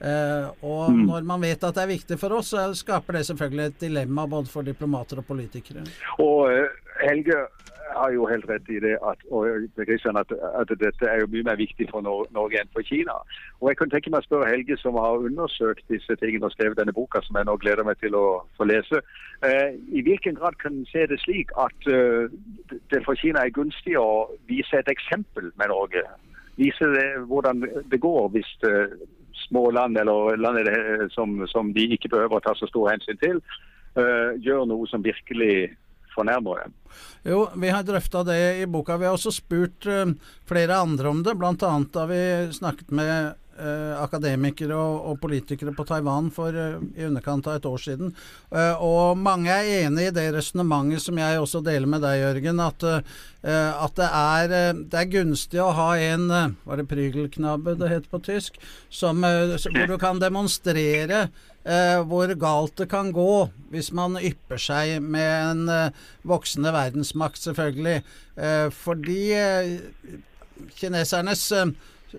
Uh, 0.00 0.48
og 0.64 0.92
mm. 0.92 1.00
når 1.10 1.26
man 1.28 1.42
vet 1.44 1.64
at 1.64 1.76
det 1.76 1.82
er 1.82 1.94
viktig 1.94 2.20
for 2.20 2.38
oss, 2.38 2.54
så 2.54 2.70
skaper 2.76 3.18
det 3.18 3.26
selvfølgelig 3.28 3.66
et 3.66 3.80
dilemma 3.86 4.26
både 4.26 4.48
for 4.48 4.66
diplomater 4.66 5.20
og 5.20 5.28
politikere. 5.28 5.84
Og 6.18 6.48
Helge, 7.00 7.36
har 7.94 8.12
jo 8.14 8.26
helt 8.26 8.46
rett 8.50 8.68
i 8.70 8.78
det 8.82 8.96
at, 9.10 9.22
og 9.30 9.46
at, 9.48 10.32
at 10.60 10.72
dette 10.80 11.06
er 11.06 11.20
jo 11.20 11.30
mye 11.32 11.46
mer 11.48 11.58
viktig 11.58 11.88
for 11.90 12.04
Norge 12.04 12.60
enn 12.60 12.72
for 12.74 12.86
Kina. 12.86 13.16
Og 13.60 13.70
jeg 13.70 13.78
kunne 13.78 13.94
tenke 13.94 14.12
meg 14.12 14.22
å 14.22 14.28
spørre 14.28 14.50
Helge, 14.50 14.78
som 14.80 14.98
har 15.00 15.26
undersøkt 15.26 15.84
disse 15.92 16.16
tingene 16.22 16.48
og 16.48 16.54
skrevet 16.54 16.78
denne 16.78 16.94
boka, 16.96 17.22
som 17.26 17.38
jeg 17.38 17.48
nå 17.48 17.56
gleder 17.62 17.86
meg 17.86 18.00
til 18.02 18.16
å 18.18 18.24
få 18.58 18.68
lese. 18.70 19.02
Eh, 19.46 19.76
I 19.98 20.04
hvilken 20.06 20.38
grad 20.38 20.58
kan 20.62 20.80
en 20.80 20.88
se 20.92 21.06
det 21.10 21.20
slik 21.24 21.54
at 21.60 21.90
eh, 21.90 22.30
det 22.92 23.04
for 23.06 23.18
Kina 23.18 23.44
er 23.44 23.54
gunstig 23.56 23.96
å 23.98 24.30
vise 24.50 24.80
et 24.80 24.90
eksempel 24.92 25.50
med 25.60 25.72
Norge? 25.72 26.04
Vise 26.60 26.92
det, 26.94 27.08
hvordan 27.30 27.64
det 27.88 28.00
går 28.02 28.28
hvis 28.34 28.48
uh, 28.68 28.92
små 29.46 29.70
land, 29.74 29.98
eller 29.98 30.36
land 30.36 31.10
som, 31.14 31.38
som, 31.50 31.72
de 31.74 31.86
ikke 31.96 32.10
behøver 32.12 32.38
å 32.38 32.44
ta 32.44 32.54
så 32.58 32.68
stor 32.70 32.92
hensyn 32.92 33.18
til, 33.20 33.40
uh, 33.98 34.36
gjør 34.42 34.66
noe 34.70 34.88
som 34.90 35.04
virkelig 35.04 35.70
fornærmer 36.14 36.64
dem. 36.64 36.74
Jo, 37.26 37.44
vi 37.60 37.70
har 37.70 37.86
drøfta 37.86 38.24
det 38.26 38.40
i 38.62 38.66
boka. 38.70 38.98
Vi 38.98 39.06
har 39.08 39.16
også 39.16 39.32
spurt 39.34 39.86
uh, 39.90 40.10
flere 40.48 40.80
andre 40.82 41.12
om 41.12 41.22
det, 41.26 41.36
bl.a. 41.38 41.54
da 41.94 42.06
vi 42.10 42.22
snakket 42.56 42.90
med 42.94 43.36
akademikere 44.00 44.72
og, 44.72 45.10
og, 45.10 45.16
politikere 45.20 45.74
på 45.76 45.84
Taiwan 45.84 46.30
for 46.32 46.54
uh, 46.54 46.78
i 46.96 47.04
underkant 47.04 47.48
av 47.50 47.58
et 47.58 47.66
år 47.68 47.82
siden. 47.82 48.14
og 48.80 49.18
mange 49.20 49.52
er 49.52 49.86
enig 49.86 50.06
i 50.08 50.14
det 50.16 50.30
resonnementet 50.32 51.02
som 51.04 51.18
jeg 51.20 51.40
også 51.40 51.60
deler 51.66 51.90
med 51.90 52.00
deg, 52.00 52.22
Jørgen, 52.22 52.62
at, 52.64 52.86
at 53.42 54.00
det, 54.00 54.08
er, 54.08 54.48
det, 54.80 54.96
er, 54.96 55.12
gunstig 55.12 55.60
å 55.60 55.74
ha 55.76 55.90
en 55.98 56.26
Var 56.30 56.80
det 56.80 56.88
prygelknabe 56.88 57.76
det 57.80 57.92
het 57.92 58.08
på 58.08 58.22
tysk? 58.24 58.56
Som, 58.88 59.20
hvor 59.20 59.92
du 59.92 59.98
kan 60.00 60.22
demonstrere 60.22 61.28
eh, 61.64 62.00
hvor 62.06 62.32
galt 62.40 62.76
det 62.80 62.88
kan 62.90 63.12
gå 63.14 63.50
hvis 63.72 63.90
man 63.96 64.18
ypper 64.20 64.60
seg 64.60 65.00
med 65.02 65.30
en 65.30 65.62
eh, 65.72 66.02
voksende 66.26 66.72
verdensmakt, 66.74 67.40
selvfølgelig. 67.42 68.02
Eh, 68.36 68.66
fordi 68.74 69.22
eh, 69.36 69.72
kinesernes 70.78 71.46
eh, 71.56 71.72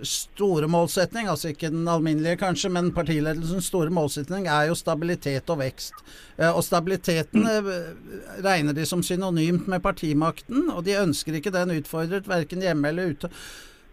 store 0.08 0.70
målsetning, 0.72 1.28
altså 1.32 1.52
ikke 1.52 1.72
den 1.74 1.88
alminnelige 1.92 2.40
kanskje, 2.42 2.72
men 2.74 2.92
partiledelsens 2.96 3.68
store 3.72 3.92
målsetning 3.94 4.48
er 4.48 4.70
jo 4.70 4.78
stabilitet 4.80 5.50
og 5.52 5.62
vekst. 5.64 6.00
Eh, 6.38 6.50
og 6.50 6.64
stabiliteten 6.66 7.48
regner 8.44 8.78
de 8.78 8.86
som 8.88 9.04
synonymt 9.04 9.68
med 9.72 9.84
partimakten, 9.84 10.70
og 10.72 10.86
de 10.88 11.00
ønsker 11.02 11.38
ikke 11.38 11.54
den 11.54 11.78
utfordret 11.80 12.30
verken 12.30 12.64
hjemme 12.64 12.94
eller 12.94 13.16
ute. 13.16 13.32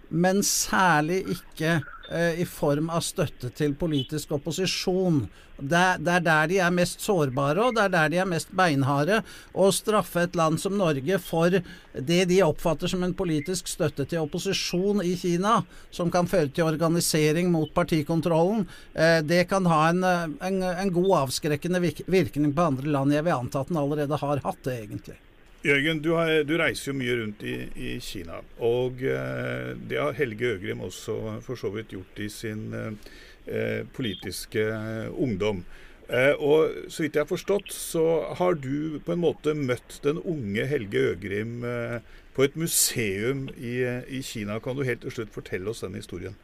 Men 0.09 0.43
særlig 0.47 1.25
ikke 1.37 1.79
Eh, 1.79 1.98
i 2.09 2.45
form 2.49 2.89
av 2.89 3.03
støtte 3.05 3.51
til 3.53 3.75
politisk 3.77 4.33
opposisjon. 4.39 5.27
Det, 5.59 5.81
er 6.07 6.23
der 6.23 6.47
de 6.47 6.61
er 6.63 6.73
mest 6.73 7.03
sårbare, 7.03 7.65
og 7.67 7.75
det 7.75 7.83
er 7.89 7.93
der 7.93 8.13
de 8.13 8.21
er 8.23 8.31
mest 8.31 8.53
beinharde. 8.57 9.21
Å 9.53 9.69
straffe 9.75 10.23
et 10.25 10.39
land 10.39 10.61
som 10.63 10.77
Norge 10.79 11.19
for 11.21 11.59
det 11.59 12.21
de 12.31 12.41
oppfatter 12.47 12.91
som 12.91 13.03
en 13.03 13.17
politisk 13.19 13.69
støtte 13.71 14.07
til 14.09 14.23
opposisjon 14.23 15.03
i 15.03 15.17
Kina, 15.19 15.59
som 15.91 16.13
kan 16.15 16.31
føre 16.31 16.53
til 16.55 16.69
organisering 16.69 17.51
mot 17.53 17.75
partikontrollen, 17.75 18.69
eh, 18.95 19.19
det 19.27 19.45
kan 19.51 19.67
ha 19.67 19.89
en, 19.91 20.05
en, 20.07 20.61
en 20.63 20.95
god 20.95 21.15
avskrekkende 21.25 21.83
virkning 22.07 22.55
på 22.55 22.71
andre 22.73 22.95
land. 22.95 23.17
Jeg 23.19 23.27
vil 23.27 23.41
anta 23.41 23.65
at 23.65 23.73
den 23.73 23.83
allerede 23.83 24.23
har 24.23 24.47
hatt 24.47 24.63
det, 24.65 24.79
egentlig. 24.87 25.19
Jørgen, 25.67 26.03
du, 26.03 26.13
har, 26.15 26.45
du, 26.47 26.55
reiser 26.61 26.93
jo 26.93 26.99
mye 27.01 27.17
rundt 27.19 27.43
i, 27.43 27.57
i 27.75 27.97
Kina. 28.03 28.39
Og 28.63 29.03
eh, 29.03 29.73
det 29.91 29.99
har 29.99 30.15
Helge 30.15 30.55
Øgrim 30.55 30.85
også 30.87 31.41
for 31.43 31.59
så 31.59 31.73
vidt 31.75 31.97
gjort 31.97 32.23
i 32.23 32.29
sin 32.31 32.71
eh, 32.77 33.83
politiske 33.97 34.69
ungdom. 35.11 35.65
Eh, 36.09 36.33
og 36.41 36.71
så 36.89 37.03
vidt 37.03 37.19
jeg 37.19 37.27
har 37.27 37.29
forstått, 37.29 37.73
så 37.75 38.05
har 38.39 38.55
du 38.57 38.97
på 39.05 39.13
en 39.13 39.21
måte 39.21 39.53
møtt 39.53 39.99
den 40.05 40.17
unge 40.23 40.65
Helge 40.71 41.03
Øgrim 41.11 41.65
eh, 41.69 41.99
på 42.37 42.47
et 42.47 42.57
museum 42.57 43.49
i, 43.59 43.83
i, 44.09 44.23
Kina. 44.23 44.57
Kan 44.65 44.79
du 44.79 44.87
helt 44.89 45.03
til 45.05 45.13
slutt 45.13 45.35
fortelle 45.35 45.69
oss 45.69 45.85
den 45.85 45.99
historien? 45.99 46.39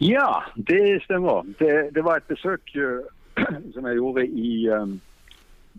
Ja, 0.00 0.46
det 0.56 1.02
stemmer. 1.04 1.44
Det, 1.58 1.90
det 1.92 2.04
var 2.04 2.22
et 2.22 2.30
besøk 2.30 2.72
som 3.74 3.90
jeg 3.90 3.98
gjorde 3.98 4.24
i 4.24 4.68
um, 4.72 5.00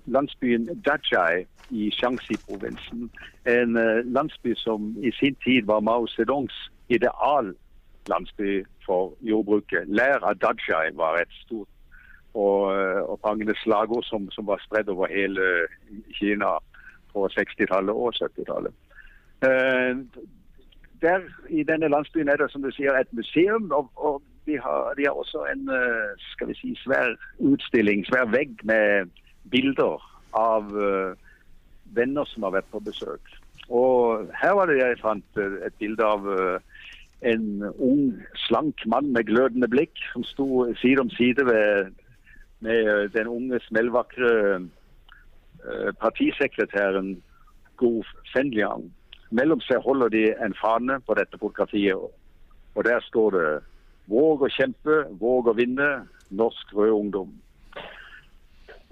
landsbyen 0.06 0.69
Dajai 0.86 1.47
i 1.69 1.91
Shanxi-provinsen. 1.91 3.10
En 3.45 3.77
uh, 3.77 4.06
landsby 4.06 4.56
som 4.56 4.95
i 5.03 5.12
sin 5.12 5.36
tid 5.45 5.65
var 5.65 5.80
Mao 5.80 6.08
Zedongs 6.08 6.71
ideallandsby 6.89 8.65
for 8.86 9.13
jordbruket. 9.21 9.88
Lær 9.88 10.23
av 10.23 10.39
Dajai 10.39 10.95
var 10.95 11.19
et 11.21 11.34
stort 11.43 11.69
og, 12.34 12.71
uh, 12.71 13.01
og 13.12 13.19
prangende 13.19 13.56
slagord 13.63 14.03
som, 14.03 14.32
som, 14.32 14.47
var 14.47 14.62
spredd 14.63 14.89
over 14.89 15.08
hele 15.12 15.67
Kina 16.19 16.58
på 17.13 17.27
60-tallet 17.34 17.93
og 17.93 18.13
70-tallet. 18.15 18.73
Uh, 19.45 20.06
der 21.01 21.21
I 21.49 21.63
denne 21.63 21.88
landsbyen 21.88 22.30
er 22.30 22.39
det 22.41 22.51
som 22.51 22.62
du 22.62 22.71
sier, 22.71 22.93
et 22.93 23.13
museum. 23.13 23.71
og, 23.71 23.91
og 23.95 24.21
de 24.45 24.60
har, 24.60 24.93
de 24.97 25.03
har, 25.03 25.12
også 25.12 25.43
en 25.51 25.69
skal 26.32 26.47
vi 26.47 26.53
si, 26.56 26.69
svær 26.80 27.12
utstilling, 27.39 28.06
svær 28.08 28.25
vegg 28.32 28.56
med 28.63 29.12
bilder 29.51 30.01
av 30.34 30.71
uh, 30.73 31.27
venner 31.95 32.26
som 32.26 32.43
har 32.47 32.58
vært 32.58 32.71
på 32.71 32.82
besøk. 32.84 33.21
Og 33.69 34.28
her 34.41 34.56
var 34.56 34.69
det 34.69 34.80
jeg 34.80 35.00
fant 35.02 35.39
eh, 35.41 35.60
et 35.67 35.76
bilde 35.80 36.04
av 36.04 36.26
uh, 36.28 36.60
en 37.28 37.63
ung, 37.73 38.13
slank 38.47 38.84
mann 38.88 39.12
med 39.12 39.28
glødende 39.28 39.67
blikk 39.67 39.97
som 40.13 40.23
sto 40.23 40.67
side 40.82 41.02
om 41.02 41.10
side 41.17 41.45
ved, 41.45 41.93
med 42.62 43.10
den 43.15 43.28
unge, 43.28 43.60
smellvakre 43.65 44.62
partisekretæren 46.00 47.17
Gov 47.78 48.06
Fenliang. 48.34 48.86
Mellom 49.30 49.60
seg 49.65 49.82
holder 49.84 50.13
de 50.13 50.23
en 50.45 50.56
fane 50.56 51.00
på 51.04 51.17
dette 51.17 51.39
fotografiet, 51.41 52.13
og 52.76 52.86
der 52.86 53.02
står 53.10 53.32
det 53.36 53.50
'Våg 54.08 54.45
å 54.45 54.47
kjempe, 54.47 55.04
våg 55.19 55.47
å 55.47 55.58
vinne'. 55.58 56.08
norsk 56.30 56.76
rød 56.76 56.91
ungdom. 56.91 57.32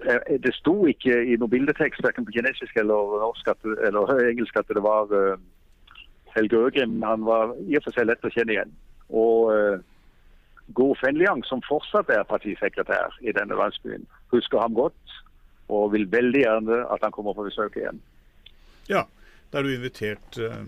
Eh, 0.03 0.39
det 0.43 0.53
sto 0.57 0.75
ikke 0.89 1.21
i 1.23 1.37
noen 1.39 1.51
bildetekst 1.51 2.03
verken 2.03 2.27
på 2.27 2.35
kinesisk 2.35 2.77
eller, 2.81 3.17
norsk 3.23 3.51
at, 3.53 3.67
eller 3.87 4.11
engelsk 4.31 4.57
at 4.59 4.71
det 4.75 4.83
var 4.83 5.11
uh, 5.13 5.35
Helge 6.35 6.59
Øgrim. 6.67 7.01
Han 7.03 7.25
var 7.27 7.55
i 7.63 7.77
og 7.79 7.85
for 7.85 7.95
seg 7.95 8.09
lett 8.09 8.25
å 8.25 8.33
kjenne 8.33 8.57
igjen. 8.57 8.73
Og 9.09 9.51
uh, 9.53 9.77
Gro 10.75 10.93
Fenliang, 10.99 11.45
som 11.47 11.63
fortsatt 11.67 12.09
er 12.11 12.27
partisekretær 12.27 13.15
i 13.21 13.33
denne 13.35 13.55
landsbyen, 13.55 14.07
husker 14.33 14.59
ham 14.59 14.75
godt 14.75 15.19
og 15.71 15.93
vil 15.95 16.05
veldig 16.11 16.41
gjerne 16.43 16.81
at 16.93 17.01
han 17.01 17.13
kommer 17.13 17.33
på 17.37 17.47
besøk 17.47 17.77
igjen. 17.79 18.01
Ja, 18.89 19.05
da 19.49 19.61
er 19.61 19.65
du 19.65 19.73
invitert. 19.73 20.37
Uh... 20.37 20.65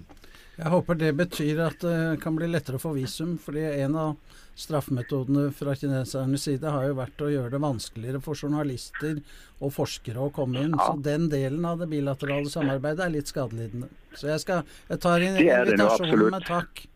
Jeg 0.58 0.74
håper 0.74 0.98
det 0.98 1.12
betyr 1.14 1.60
at 1.68 1.84
det 1.86 2.18
kan 2.24 2.34
bli 2.38 2.48
lettere 2.50 2.80
å 2.80 2.82
få 2.82 2.96
visum. 2.96 3.36
fordi 3.38 3.62
en 3.84 3.96
av 3.96 4.16
straffemetodene 4.58 5.52
fra 5.54 5.76
kinesernes 5.78 6.48
side 6.48 6.72
har 6.74 6.88
jo 6.88 6.96
vært 6.98 7.22
å 7.22 7.30
gjøre 7.30 7.52
det 7.54 7.62
vanskeligere 7.62 8.22
for 8.26 8.34
journalister 8.34 9.20
og 9.62 9.74
forskere 9.76 10.24
å 10.24 10.32
komme 10.34 10.64
inn. 10.66 10.74
Så 10.74 10.98
den 11.06 11.30
delen 11.30 11.66
av 11.70 11.78
det 11.84 11.90
bilaterale 11.92 12.50
samarbeidet 12.50 13.06
er 13.06 13.14
litt 13.14 13.30
skadelidende. 13.30 13.92
Så 14.18 14.32
jeg, 14.32 14.42
skal, 14.42 14.66
jeg 14.90 15.04
tar 15.06 15.26
inn 15.28 15.38
invitasjonen 15.38 16.34
med 16.34 16.50
takk. 16.50 16.88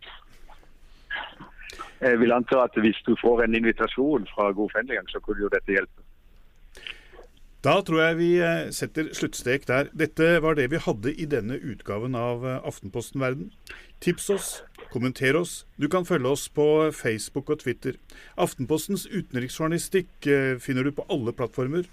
Jeg 2.01 2.17
vil 2.17 2.33
anta 2.33 2.63
at 2.65 2.77
hvis 2.81 2.97
du 3.05 3.13
får 3.21 3.43
en 3.45 3.59
invitasjon 3.61 4.25
fra 4.33 4.49
God 4.57 4.73
Fendling, 4.73 5.05
så 5.13 5.21
kunne 5.21 5.45
jo 5.45 5.53
dette 5.53 5.77
hjelpe. 5.77 6.01
Da 7.61 7.75
tror 7.85 7.99
jeg 8.01 8.17
vi 8.17 8.27
eh, 8.41 8.71
setter 8.73 9.11
sluttstrek 9.13 9.67
der. 9.69 9.91
Dette 9.93 10.39
var 10.41 10.55
det 10.57 10.71
vi 10.71 10.79
hadde 10.81 11.11
i 11.13 11.27
denne 11.29 11.59
utgaven 11.61 12.17
av 12.17 12.41
eh, 12.41 12.57
Aftenposten 12.65 13.21
Verden. 13.21 13.51
Tips 14.01 14.31
oss, 14.33 14.47
kommenter 14.89 15.37
oss. 15.37 15.67
Du 15.77 15.85
kan 15.85 16.07
følge 16.09 16.31
oss 16.33 16.47
på 16.49 16.65
Facebook 16.89 17.53
og 17.53 17.61
Twitter. 17.61 17.99
Aftenpostens 18.33 19.05
utenriksjournalistikk 19.13 20.09
eh, 20.25 20.55
finner 20.57 20.89
du 20.89 20.95
på 20.97 21.05
alle 21.13 21.35
plattformer. 21.37 21.85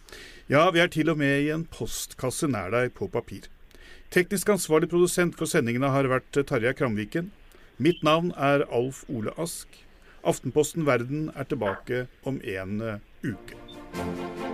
Ja, 0.48 0.70
vi 0.72 0.80
er 0.80 0.88
til 0.88 1.12
og 1.12 1.20
med 1.20 1.44
i 1.44 1.52
en 1.52 1.68
postkasse 1.68 2.48
nær 2.48 2.72
deg 2.72 2.96
på 2.96 3.12
papir. 3.12 3.52
Teknisk 4.08 4.48
ansvarlig 4.56 4.88
produsent 4.88 5.36
for 5.36 5.52
sendingene 5.52 5.92
har 5.92 6.08
vært 6.08 6.32
Tarjei 6.48 6.72
Kramviken. 6.80 7.28
Mitt 7.76 8.00
navn 8.00 8.32
er 8.40 8.64
Alf 8.72 9.04
Ole 9.12 9.36
Ask. 9.36 9.68
Aftenposten 10.24 10.88
Verden 10.88 11.28
er 11.36 11.44
tilbake 11.44 12.06
om 12.24 12.40
en 12.40 12.80
uke. 13.20 14.47